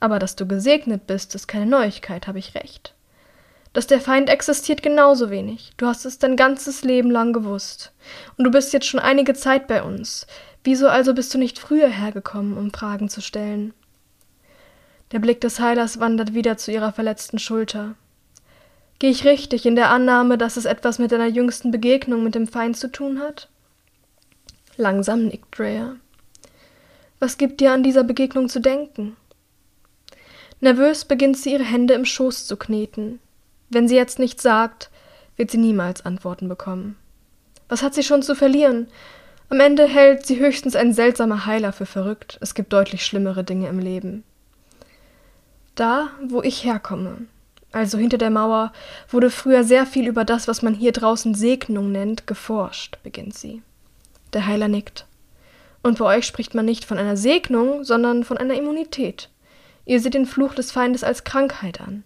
Aber 0.00 0.18
dass 0.18 0.34
du 0.34 0.44
gesegnet 0.44 1.06
bist, 1.06 1.36
ist 1.36 1.46
keine 1.46 1.66
Neuigkeit, 1.66 2.26
habe 2.26 2.40
ich 2.40 2.56
recht. 2.56 2.94
Dass 3.74 3.86
der 3.86 4.00
Feind 4.00 4.28
existiert 4.28 4.82
genauso 4.82 5.30
wenig. 5.30 5.70
Du 5.76 5.86
hast 5.86 6.04
es 6.04 6.18
dein 6.18 6.34
ganzes 6.34 6.82
Leben 6.82 7.12
lang 7.12 7.32
gewusst. 7.32 7.92
Und 8.36 8.44
du 8.44 8.50
bist 8.50 8.72
jetzt 8.72 8.86
schon 8.86 8.98
einige 8.98 9.34
Zeit 9.34 9.68
bei 9.68 9.84
uns. 9.84 10.26
Wieso 10.64 10.88
also 10.88 11.14
bist 11.14 11.32
du 11.32 11.38
nicht 11.38 11.60
früher 11.60 11.86
hergekommen, 11.86 12.58
um 12.58 12.72
Fragen 12.72 13.08
zu 13.08 13.20
stellen? 13.20 13.72
Der 15.12 15.18
Blick 15.18 15.42
des 15.42 15.60
Heilers 15.60 16.00
wandert 16.00 16.32
wieder 16.32 16.56
zu 16.56 16.72
ihrer 16.72 16.92
verletzten 16.92 17.38
Schulter. 17.38 17.94
Gehe 18.98 19.10
ich 19.10 19.26
richtig 19.26 19.66
in 19.66 19.76
der 19.76 19.90
Annahme, 19.90 20.38
dass 20.38 20.56
es 20.56 20.64
etwas 20.64 20.98
mit 20.98 21.12
deiner 21.12 21.26
jüngsten 21.26 21.70
Begegnung 21.70 22.24
mit 22.24 22.34
dem 22.34 22.46
Feind 22.46 22.78
zu 22.78 22.90
tun 22.90 23.20
hat? 23.20 23.48
Langsam 24.76 25.26
nickt 25.26 25.58
Drea. 25.58 25.96
Was 27.18 27.36
gibt 27.36 27.60
dir 27.60 27.72
an 27.72 27.82
dieser 27.82 28.04
Begegnung 28.04 28.48
zu 28.48 28.60
denken? 28.60 29.16
Nervös 30.60 31.04
beginnt 31.04 31.36
sie 31.36 31.52
ihre 31.52 31.64
Hände 31.64 31.92
im 31.92 32.06
Schoß 32.06 32.46
zu 32.46 32.56
kneten. 32.56 33.18
Wenn 33.68 33.88
sie 33.88 33.96
jetzt 33.96 34.18
nichts 34.18 34.42
sagt, 34.42 34.90
wird 35.36 35.50
sie 35.50 35.58
niemals 35.58 36.06
Antworten 36.06 36.48
bekommen. 36.48 36.96
Was 37.68 37.82
hat 37.82 37.94
sie 37.94 38.02
schon 38.02 38.22
zu 38.22 38.34
verlieren? 38.34 38.86
Am 39.50 39.60
Ende 39.60 39.86
hält 39.86 40.24
sie 40.24 40.38
höchstens 40.38 40.74
ein 40.74 40.94
seltsamer 40.94 41.44
Heiler 41.44 41.72
für 41.72 41.86
verrückt. 41.86 42.38
Es 42.40 42.54
gibt 42.54 42.72
deutlich 42.72 43.04
schlimmere 43.04 43.44
Dinge 43.44 43.68
im 43.68 43.78
Leben. 43.78 44.24
Da, 45.74 46.10
wo 46.22 46.42
ich 46.42 46.64
herkomme, 46.64 47.26
also 47.72 47.96
hinter 47.96 48.18
der 48.18 48.30
Mauer, 48.30 48.72
wurde 49.08 49.30
früher 49.30 49.64
sehr 49.64 49.86
viel 49.86 50.06
über 50.06 50.24
das, 50.24 50.46
was 50.46 50.60
man 50.60 50.74
hier 50.74 50.92
draußen 50.92 51.34
Segnung 51.34 51.90
nennt, 51.90 52.26
geforscht, 52.26 52.98
beginnt 53.02 53.36
sie. 53.36 53.62
Der 54.34 54.46
Heiler 54.46 54.68
nickt. 54.68 55.06
Und 55.82 55.98
bei 55.98 56.04
euch 56.16 56.26
spricht 56.26 56.54
man 56.54 56.66
nicht 56.66 56.84
von 56.84 56.98
einer 56.98 57.16
Segnung, 57.16 57.84
sondern 57.84 58.24
von 58.24 58.36
einer 58.36 58.54
Immunität. 58.54 59.30
Ihr 59.84 60.00
seht 60.00 60.14
den 60.14 60.26
Fluch 60.26 60.54
des 60.54 60.70
Feindes 60.70 61.02
als 61.02 61.24
Krankheit 61.24 61.80
an. 61.80 62.04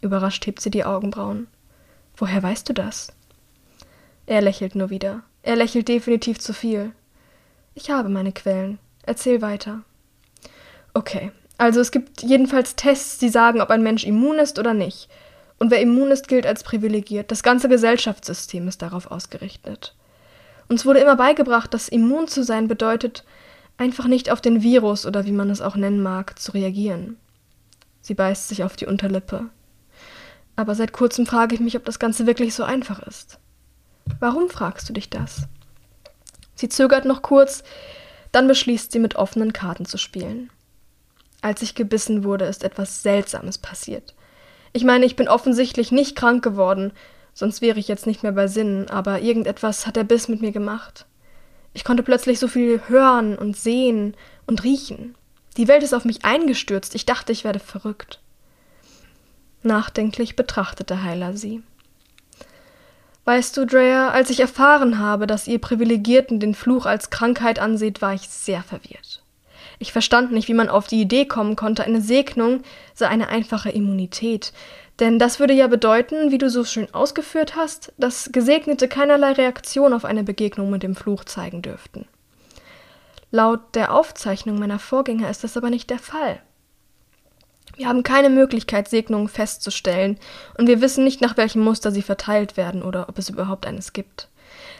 Überrascht 0.00 0.46
hebt 0.46 0.60
sie 0.60 0.70
die 0.70 0.84
Augenbrauen. 0.84 1.46
Woher 2.16 2.42
weißt 2.42 2.68
du 2.68 2.72
das? 2.72 3.12
Er 4.26 4.40
lächelt 4.40 4.74
nur 4.76 4.90
wieder. 4.90 5.22
Er 5.42 5.56
lächelt 5.56 5.88
definitiv 5.88 6.38
zu 6.38 6.54
viel. 6.54 6.92
Ich 7.74 7.90
habe 7.90 8.08
meine 8.08 8.32
Quellen. 8.32 8.78
Erzähl 9.02 9.42
weiter. 9.42 9.82
Okay, 10.94 11.32
Also 11.60 11.78
es 11.80 11.90
gibt 11.90 12.22
jedenfalls 12.22 12.74
Tests, 12.74 13.18
die 13.18 13.28
sagen, 13.28 13.60
ob 13.60 13.68
ein 13.68 13.82
Mensch 13.82 14.04
immun 14.04 14.38
ist 14.38 14.58
oder 14.58 14.72
nicht. 14.72 15.10
Und 15.58 15.70
wer 15.70 15.82
immun 15.82 16.10
ist, 16.10 16.26
gilt 16.26 16.46
als 16.46 16.62
privilegiert. 16.62 17.30
Das 17.30 17.42
ganze 17.42 17.68
Gesellschaftssystem 17.68 18.66
ist 18.66 18.80
darauf 18.80 19.10
ausgerichtet. 19.10 19.94
Uns 20.68 20.86
wurde 20.86 21.00
immer 21.00 21.16
beigebracht, 21.16 21.74
dass 21.74 21.90
immun 21.90 22.28
zu 22.28 22.44
sein 22.44 22.66
bedeutet, 22.66 23.24
einfach 23.76 24.06
nicht 24.06 24.30
auf 24.30 24.40
den 24.40 24.62
Virus 24.62 25.04
oder 25.04 25.26
wie 25.26 25.32
man 25.32 25.50
es 25.50 25.60
auch 25.60 25.76
nennen 25.76 26.02
mag, 26.02 26.38
zu 26.38 26.52
reagieren. 26.52 27.18
Sie 28.00 28.14
beißt 28.14 28.48
sich 28.48 28.64
auf 28.64 28.76
die 28.76 28.86
Unterlippe. 28.86 29.50
Aber 30.56 30.74
seit 30.74 30.94
kurzem 30.94 31.26
frage 31.26 31.54
ich 31.54 31.60
mich, 31.60 31.76
ob 31.76 31.84
das 31.84 31.98
Ganze 31.98 32.26
wirklich 32.26 32.54
so 32.54 32.64
einfach 32.64 33.02
ist. 33.02 33.38
Warum 34.18 34.48
fragst 34.48 34.88
du 34.88 34.94
dich 34.94 35.10
das? 35.10 35.42
Sie 36.54 36.70
zögert 36.70 37.04
noch 37.04 37.20
kurz, 37.20 37.64
dann 38.32 38.48
beschließt 38.48 38.92
sie, 38.92 38.98
mit 38.98 39.16
offenen 39.16 39.52
Karten 39.52 39.84
zu 39.84 39.98
spielen. 39.98 40.48
Als 41.42 41.62
ich 41.62 41.74
gebissen 41.74 42.24
wurde, 42.24 42.44
ist 42.44 42.64
etwas 42.64 43.02
Seltsames 43.02 43.58
passiert. 43.58 44.14
Ich 44.72 44.84
meine, 44.84 45.06
ich 45.06 45.16
bin 45.16 45.28
offensichtlich 45.28 45.90
nicht 45.90 46.16
krank 46.16 46.44
geworden, 46.44 46.92
sonst 47.32 47.60
wäre 47.60 47.78
ich 47.78 47.88
jetzt 47.88 48.06
nicht 48.06 48.22
mehr 48.22 48.32
bei 48.32 48.46
Sinnen, 48.46 48.88
aber 48.90 49.20
irgendetwas 49.20 49.86
hat 49.86 49.96
der 49.96 50.04
Biss 50.04 50.28
mit 50.28 50.40
mir 50.40 50.52
gemacht. 50.52 51.06
Ich 51.72 51.84
konnte 51.84 52.02
plötzlich 52.02 52.38
so 52.38 52.48
viel 52.48 52.80
hören 52.88 53.36
und 53.36 53.56
sehen 53.56 54.16
und 54.46 54.64
riechen. 54.64 55.14
Die 55.56 55.68
Welt 55.68 55.82
ist 55.82 55.94
auf 55.94 56.04
mich 56.04 56.24
eingestürzt, 56.24 56.94
ich 56.94 57.06
dachte, 57.06 57.32
ich 57.32 57.44
werde 57.44 57.58
verrückt. 57.58 58.20
Nachdenklich 59.62 60.36
betrachtete 60.36 61.02
Heiler 61.02 61.36
sie. 61.36 61.62
Weißt 63.24 63.56
du, 63.56 63.66
Drea, 63.66 64.10
als 64.10 64.30
ich 64.30 64.40
erfahren 64.40 64.98
habe, 64.98 65.26
dass 65.26 65.46
ihr 65.46 65.58
Privilegierten 65.58 66.40
den 66.40 66.54
Fluch 66.54 66.86
als 66.86 67.10
Krankheit 67.10 67.58
anseht, 67.58 68.00
war 68.00 68.14
ich 68.14 68.28
sehr 68.28 68.62
verwirrt. 68.62 69.22
Ich 69.82 69.92
verstand 69.92 70.30
nicht, 70.30 70.46
wie 70.46 70.54
man 70.54 70.68
auf 70.68 70.86
die 70.88 71.00
Idee 71.00 71.24
kommen 71.24 71.56
konnte, 71.56 71.82
eine 71.82 72.02
Segnung 72.02 72.60
sei 72.94 73.08
eine 73.08 73.30
einfache 73.30 73.70
Immunität. 73.70 74.52
Denn 75.00 75.18
das 75.18 75.40
würde 75.40 75.54
ja 75.54 75.68
bedeuten, 75.68 76.30
wie 76.30 76.36
du 76.36 76.50
so 76.50 76.64
schön 76.64 76.92
ausgeführt 76.92 77.56
hast, 77.56 77.90
dass 77.96 78.28
Gesegnete 78.30 78.88
keinerlei 78.88 79.32
Reaktion 79.32 79.94
auf 79.94 80.04
eine 80.04 80.22
Begegnung 80.22 80.68
mit 80.68 80.82
dem 80.82 80.94
Fluch 80.94 81.24
zeigen 81.24 81.62
dürften. 81.62 82.06
Laut 83.30 83.74
der 83.74 83.94
Aufzeichnung 83.94 84.58
meiner 84.58 84.78
Vorgänger 84.78 85.30
ist 85.30 85.44
das 85.44 85.56
aber 85.56 85.70
nicht 85.70 85.88
der 85.88 85.98
Fall. 85.98 86.42
Wir 87.76 87.88
haben 87.88 88.02
keine 88.02 88.28
Möglichkeit, 88.28 88.88
Segnungen 88.88 89.28
festzustellen, 89.28 90.18
und 90.58 90.66
wir 90.66 90.82
wissen 90.82 91.04
nicht, 91.04 91.22
nach 91.22 91.38
welchem 91.38 91.62
Muster 91.62 91.90
sie 91.90 92.02
verteilt 92.02 92.58
werden 92.58 92.82
oder 92.82 93.08
ob 93.08 93.16
es 93.16 93.30
überhaupt 93.30 93.64
eines 93.64 93.94
gibt. 93.94 94.28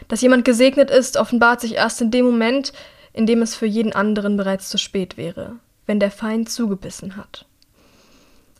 Dass 0.09 0.21
jemand 0.21 0.45
gesegnet 0.45 0.91
ist, 0.91 1.17
offenbart 1.17 1.61
sich 1.61 1.73
erst 1.73 2.01
in 2.01 2.11
dem 2.11 2.25
Moment, 2.25 2.73
in 3.13 3.25
dem 3.25 3.41
es 3.41 3.55
für 3.55 3.65
jeden 3.65 3.93
anderen 3.93 4.37
bereits 4.37 4.69
zu 4.69 4.77
spät 4.77 5.17
wäre, 5.17 5.57
wenn 5.85 5.99
der 5.99 6.11
Feind 6.11 6.49
zugebissen 6.49 7.17
hat. 7.17 7.45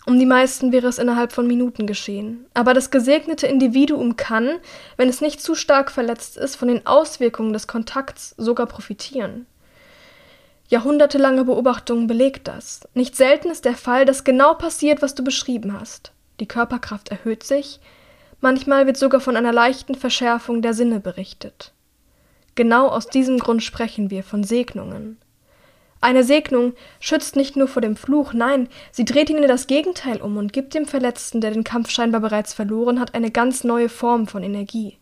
Um 0.05 0.17
die 0.17 0.25
meisten 0.25 0.71
wäre 0.71 0.87
es 0.87 0.97
innerhalb 0.97 1.31
von 1.31 1.45
Minuten 1.45 1.85
geschehen, 1.85 2.45
aber 2.53 2.73
das 2.73 2.89
gesegnete 2.89 3.45
Individuum 3.45 4.17
kann, 4.17 4.59
wenn 4.97 5.09
es 5.09 5.21
nicht 5.21 5.41
zu 5.41 5.53
stark 5.53 5.91
verletzt 5.91 6.37
ist, 6.37 6.55
von 6.55 6.69
den 6.69 6.87
Auswirkungen 6.87 7.53
des 7.53 7.67
Kontakts 7.67 8.33
sogar 8.37 8.65
profitieren. 8.65 9.45
Jahrhundertelange 10.69 11.43
Beobachtung 11.43 12.07
belegt 12.07 12.47
das. 12.47 12.87
Nicht 12.93 13.15
selten 13.15 13.49
ist 13.49 13.65
der 13.65 13.75
Fall, 13.75 14.05
dass 14.05 14.23
genau 14.23 14.53
passiert, 14.55 15.01
was 15.01 15.13
du 15.13 15.23
beschrieben 15.23 15.79
hast. 15.79 16.13
Die 16.39 16.47
Körperkraft 16.47 17.09
erhöht 17.09 17.43
sich, 17.43 17.79
manchmal 18.39 18.87
wird 18.87 18.97
sogar 18.97 19.21
von 19.21 19.35
einer 19.35 19.53
leichten 19.53 19.95
Verschärfung 19.95 20.61
der 20.61 20.73
Sinne 20.73 20.99
berichtet. 20.99 21.73
Genau 22.55 22.87
aus 22.87 23.07
diesem 23.07 23.39
Grund 23.39 23.63
sprechen 23.63 24.09
wir 24.09 24.23
von 24.23 24.43
Segnungen. 24.43 25.17
Eine 26.01 26.23
Segnung 26.23 26.73
schützt 26.99 27.35
nicht 27.35 27.55
nur 27.55 27.67
vor 27.67 27.81
dem 27.81 27.95
Fluch, 27.95 28.33
nein, 28.33 28.67
sie 28.91 29.05
dreht 29.05 29.29
ihn 29.29 29.37
in 29.37 29.47
das 29.47 29.67
Gegenteil 29.67 30.19
um 30.19 30.37
und 30.37 30.51
gibt 30.51 30.73
dem 30.73 30.85
Verletzten, 30.85 31.41
der 31.41 31.51
den 31.51 31.63
Kampf 31.63 31.91
scheinbar 31.91 32.21
bereits 32.21 32.53
verloren 32.53 32.99
hat, 32.99 33.13
eine 33.13 33.29
ganz 33.29 33.63
neue 33.63 33.87
Form 33.87 34.25
von 34.25 34.41
Energie. 34.41 34.97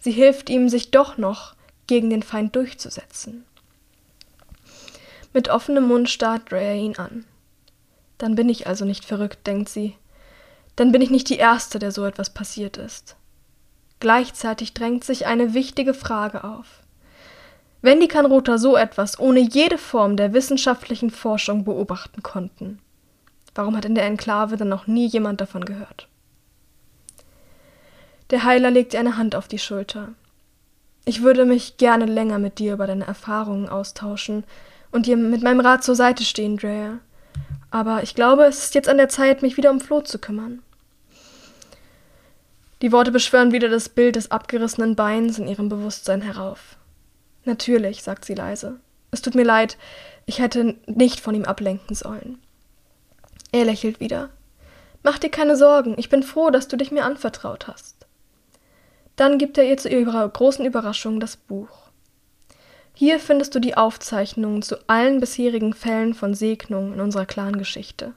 Sie 0.00 0.12
hilft 0.12 0.50
ihm, 0.50 0.68
sich 0.68 0.90
doch 0.90 1.16
noch 1.16 1.54
gegen 1.86 2.10
den 2.10 2.22
Feind 2.22 2.54
durchzusetzen. 2.54 3.46
Mit 5.32 5.48
offenem 5.48 5.88
Mund 5.88 6.10
starrt 6.10 6.52
Rhea 6.52 6.74
ihn 6.74 6.96
an. 6.96 7.24
Dann 8.18 8.34
bin 8.34 8.48
ich 8.50 8.66
also 8.66 8.84
nicht 8.84 9.04
verrückt, 9.04 9.46
denkt 9.46 9.70
sie. 9.70 9.96
Dann 10.76 10.92
bin 10.92 11.00
ich 11.00 11.10
nicht 11.10 11.28
die 11.30 11.38
Erste, 11.38 11.78
der 11.78 11.92
so 11.92 12.04
etwas 12.04 12.30
passiert 12.30 12.76
ist. 12.76 13.16
Gleichzeitig 14.04 14.74
drängt 14.74 15.02
sich 15.02 15.24
eine 15.24 15.54
wichtige 15.54 15.94
Frage 15.94 16.44
auf. 16.44 16.82
Wenn 17.80 18.00
die 18.00 18.06
Kanruter 18.06 18.58
so 18.58 18.76
etwas 18.76 19.18
ohne 19.18 19.40
jede 19.40 19.78
Form 19.78 20.18
der 20.18 20.34
wissenschaftlichen 20.34 21.08
Forschung 21.08 21.64
beobachten 21.64 22.22
konnten, 22.22 22.80
warum 23.54 23.74
hat 23.74 23.86
in 23.86 23.94
der 23.94 24.04
Enklave 24.04 24.58
dann 24.58 24.68
noch 24.68 24.86
nie 24.86 25.06
jemand 25.06 25.40
davon 25.40 25.64
gehört? 25.64 26.06
Der 28.28 28.44
Heiler 28.44 28.70
legt 28.70 28.92
ihr 28.92 29.00
eine 29.00 29.16
Hand 29.16 29.34
auf 29.34 29.48
die 29.48 29.58
Schulter. 29.58 30.08
Ich 31.06 31.22
würde 31.22 31.46
mich 31.46 31.78
gerne 31.78 32.04
länger 32.04 32.38
mit 32.38 32.58
dir 32.58 32.74
über 32.74 32.86
deine 32.86 33.06
Erfahrungen 33.06 33.70
austauschen 33.70 34.44
und 34.90 35.06
dir 35.06 35.16
mit 35.16 35.42
meinem 35.42 35.60
Rat 35.60 35.82
zur 35.82 35.94
Seite 35.94 36.24
stehen, 36.24 36.58
Drea. 36.58 36.98
Aber 37.70 38.02
ich 38.02 38.14
glaube, 38.14 38.44
es 38.44 38.64
ist 38.64 38.74
jetzt 38.74 38.90
an 38.90 38.98
der 38.98 39.08
Zeit, 39.08 39.40
mich 39.40 39.56
wieder 39.56 39.70
um 39.70 39.80
Flo 39.80 40.02
zu 40.02 40.18
kümmern. 40.18 40.60
Die 42.84 42.92
Worte 42.92 43.12
beschwören 43.12 43.50
wieder 43.50 43.70
das 43.70 43.88
Bild 43.88 44.14
des 44.14 44.30
abgerissenen 44.30 44.94
Beins 44.94 45.38
in 45.38 45.48
ihrem 45.48 45.70
Bewusstsein 45.70 46.20
herauf. 46.20 46.76
Natürlich, 47.46 48.02
sagt 48.02 48.26
sie 48.26 48.34
leise. 48.34 48.78
Es 49.10 49.22
tut 49.22 49.34
mir 49.34 49.42
leid, 49.42 49.78
ich 50.26 50.38
hätte 50.38 50.76
nicht 50.84 51.18
von 51.18 51.34
ihm 51.34 51.46
ablenken 51.46 51.96
sollen. 51.96 52.36
Er 53.52 53.64
lächelt 53.64 54.00
wieder. 54.00 54.28
Mach 55.02 55.18
dir 55.18 55.30
keine 55.30 55.56
Sorgen, 55.56 55.94
ich 55.96 56.10
bin 56.10 56.22
froh, 56.22 56.50
dass 56.50 56.68
du 56.68 56.76
dich 56.76 56.90
mir 56.90 57.06
anvertraut 57.06 57.68
hast. 57.68 58.04
Dann 59.16 59.38
gibt 59.38 59.56
er 59.56 59.64
ihr 59.64 59.78
zu 59.78 59.88
ihrer 59.88 60.28
großen 60.28 60.66
Überraschung 60.66 61.20
das 61.20 61.38
Buch. 61.38 61.88
Hier 62.92 63.18
findest 63.18 63.54
du 63.54 63.60
die 63.60 63.78
Aufzeichnungen 63.78 64.60
zu 64.60 64.76
allen 64.90 65.20
bisherigen 65.20 65.72
Fällen 65.72 66.12
von 66.12 66.34
Segnungen 66.34 66.92
in 66.92 67.00
unserer 67.00 67.24
Clangeschichte. 67.24 68.12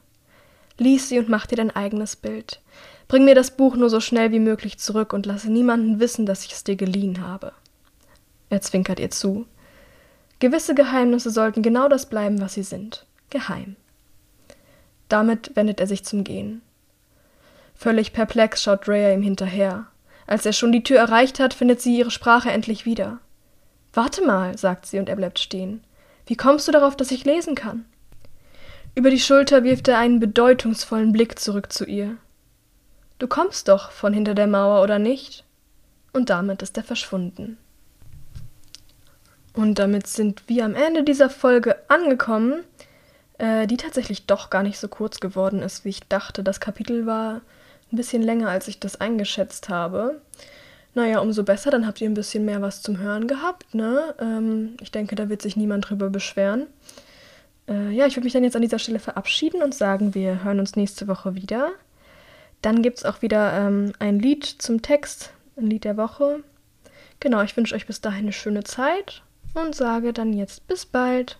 Lies 0.77 1.07
sie 1.07 1.19
und 1.19 1.29
mach 1.29 1.45
dir 1.45 1.55
dein 1.55 1.73
eigenes 1.73 2.17
Bild. 2.17 2.59
Bring 3.07 3.25
mir 3.25 3.35
das 3.35 3.51
Buch 3.51 3.75
nur 3.75 3.89
so 3.89 3.99
schnell 3.99 4.31
wie 4.31 4.39
möglich 4.39 4.79
zurück 4.79 5.13
und 5.13 5.25
lasse 5.25 5.51
niemanden 5.51 5.99
wissen, 5.99 6.25
dass 6.25 6.45
ich 6.45 6.51
es 6.51 6.63
dir 6.63 6.75
geliehen 6.75 7.21
habe. 7.21 7.53
Er 8.49 8.61
zwinkert 8.61 8.99
ihr 8.99 9.11
zu. 9.11 9.45
Gewisse 10.39 10.75
Geheimnisse 10.75 11.31
sollten 11.31 11.61
genau 11.61 11.87
das 11.87 12.07
bleiben, 12.07 12.41
was 12.41 12.53
sie 12.53 12.63
sind. 12.63 13.05
Geheim. 13.29 13.75
Damit 15.09 15.55
wendet 15.55 15.79
er 15.79 15.87
sich 15.87 16.03
zum 16.03 16.23
Gehen. 16.23 16.61
Völlig 17.75 18.11
perplex 18.11 18.61
schaut 18.61 18.87
Rhea 18.87 19.13
ihm 19.13 19.21
hinterher. 19.21 19.87
Als 20.25 20.45
er 20.45 20.53
schon 20.53 20.71
die 20.71 20.83
Tür 20.83 20.99
erreicht 20.99 21.39
hat, 21.39 21.53
findet 21.53 21.81
sie 21.81 21.97
ihre 21.97 22.11
Sprache 22.11 22.51
endlich 22.51 22.85
wieder. 22.85 23.19
Warte 23.93 24.25
mal, 24.25 24.57
sagt 24.57 24.85
sie 24.85 24.99
und 24.99 25.07
er 25.07 25.15
bleibt 25.15 25.39
stehen. 25.39 25.81
Wie 26.25 26.35
kommst 26.35 26.67
du 26.67 26.71
darauf, 26.71 26.97
dass 26.97 27.11
ich 27.11 27.23
lesen 27.23 27.55
kann? 27.55 27.85
Über 28.95 29.09
die 29.09 29.19
Schulter 29.19 29.63
wirft 29.63 29.87
er 29.87 29.97
einen 29.97 30.19
bedeutungsvollen 30.19 31.13
Blick 31.13 31.39
zurück 31.39 31.71
zu 31.71 31.85
ihr. 31.85 32.17
Du 33.19 33.27
kommst 33.27 33.67
doch 33.67 33.91
von 33.91 34.13
hinter 34.13 34.35
der 34.35 34.47
Mauer, 34.47 34.83
oder 34.83 34.99
nicht? 34.99 35.43
Und 36.13 36.29
damit 36.29 36.61
ist 36.61 36.77
er 36.77 36.83
verschwunden. 36.83 37.57
Und 39.53 39.79
damit 39.79 40.05
sind 40.05 40.43
wir 40.47 40.65
am 40.65 40.75
Ende 40.75 41.03
dieser 41.03 41.31
Folge 41.31 41.77
angekommen, 41.87 42.63
äh, 43.39 43.65
die 43.65 43.77
tatsächlich 43.77 44.27
doch 44.27 44.51
gar 44.51 44.61
nicht 44.61 44.77
so 44.77 44.87
kurz 44.87 45.19
geworden 45.19 45.63
ist, 45.63 45.83
wie 45.83 45.89
ich 45.89 46.07
dachte. 46.07 46.43
Das 46.43 46.59
Kapitel 46.59 47.07
war 47.07 47.41
ein 47.91 47.97
bisschen 47.97 48.21
länger, 48.21 48.49
als 48.49 48.67
ich 48.67 48.79
das 48.79 49.01
eingeschätzt 49.01 49.69
habe. 49.69 50.21
Naja, 50.93 51.19
umso 51.19 51.43
besser, 51.43 51.71
dann 51.71 51.87
habt 51.87 52.01
ihr 52.01 52.09
ein 52.09 52.13
bisschen 52.15 52.45
mehr 52.45 52.61
was 52.61 52.81
zum 52.81 52.99
Hören 52.99 53.27
gehabt. 53.27 53.73
Ne? 53.73 54.15
Ähm, 54.19 54.77
ich 54.81 54.91
denke, 54.91 55.15
da 55.15 55.29
wird 55.29 55.41
sich 55.41 55.55
niemand 55.55 55.89
drüber 55.89 56.09
beschweren. 56.09 56.67
Äh, 57.67 57.91
ja, 57.91 58.05
ich 58.05 58.15
würde 58.15 58.25
mich 58.25 58.33
dann 58.33 58.43
jetzt 58.43 58.55
an 58.55 58.61
dieser 58.61 58.79
Stelle 58.79 58.99
verabschieden 58.99 59.61
und 59.61 59.73
sagen, 59.73 60.13
wir 60.13 60.43
hören 60.43 60.59
uns 60.59 60.75
nächste 60.75 61.07
Woche 61.07 61.35
wieder. 61.35 61.71
Dann 62.61 62.81
gibt 62.81 62.97
es 62.97 63.05
auch 63.05 63.21
wieder 63.21 63.53
ähm, 63.53 63.93
ein 63.99 64.19
Lied 64.19 64.45
zum 64.45 64.81
Text, 64.81 65.31
ein 65.57 65.67
Lied 65.67 65.83
der 65.83 65.97
Woche. 65.97 66.43
Genau, 67.19 67.41
ich 67.41 67.55
wünsche 67.57 67.75
euch 67.75 67.87
bis 67.87 68.01
dahin 68.01 68.25
eine 68.25 68.33
schöne 68.33 68.63
Zeit 68.63 69.23
und 69.53 69.75
sage 69.75 70.13
dann 70.13 70.33
jetzt 70.33 70.67
bis 70.67 70.85
bald. 70.85 71.37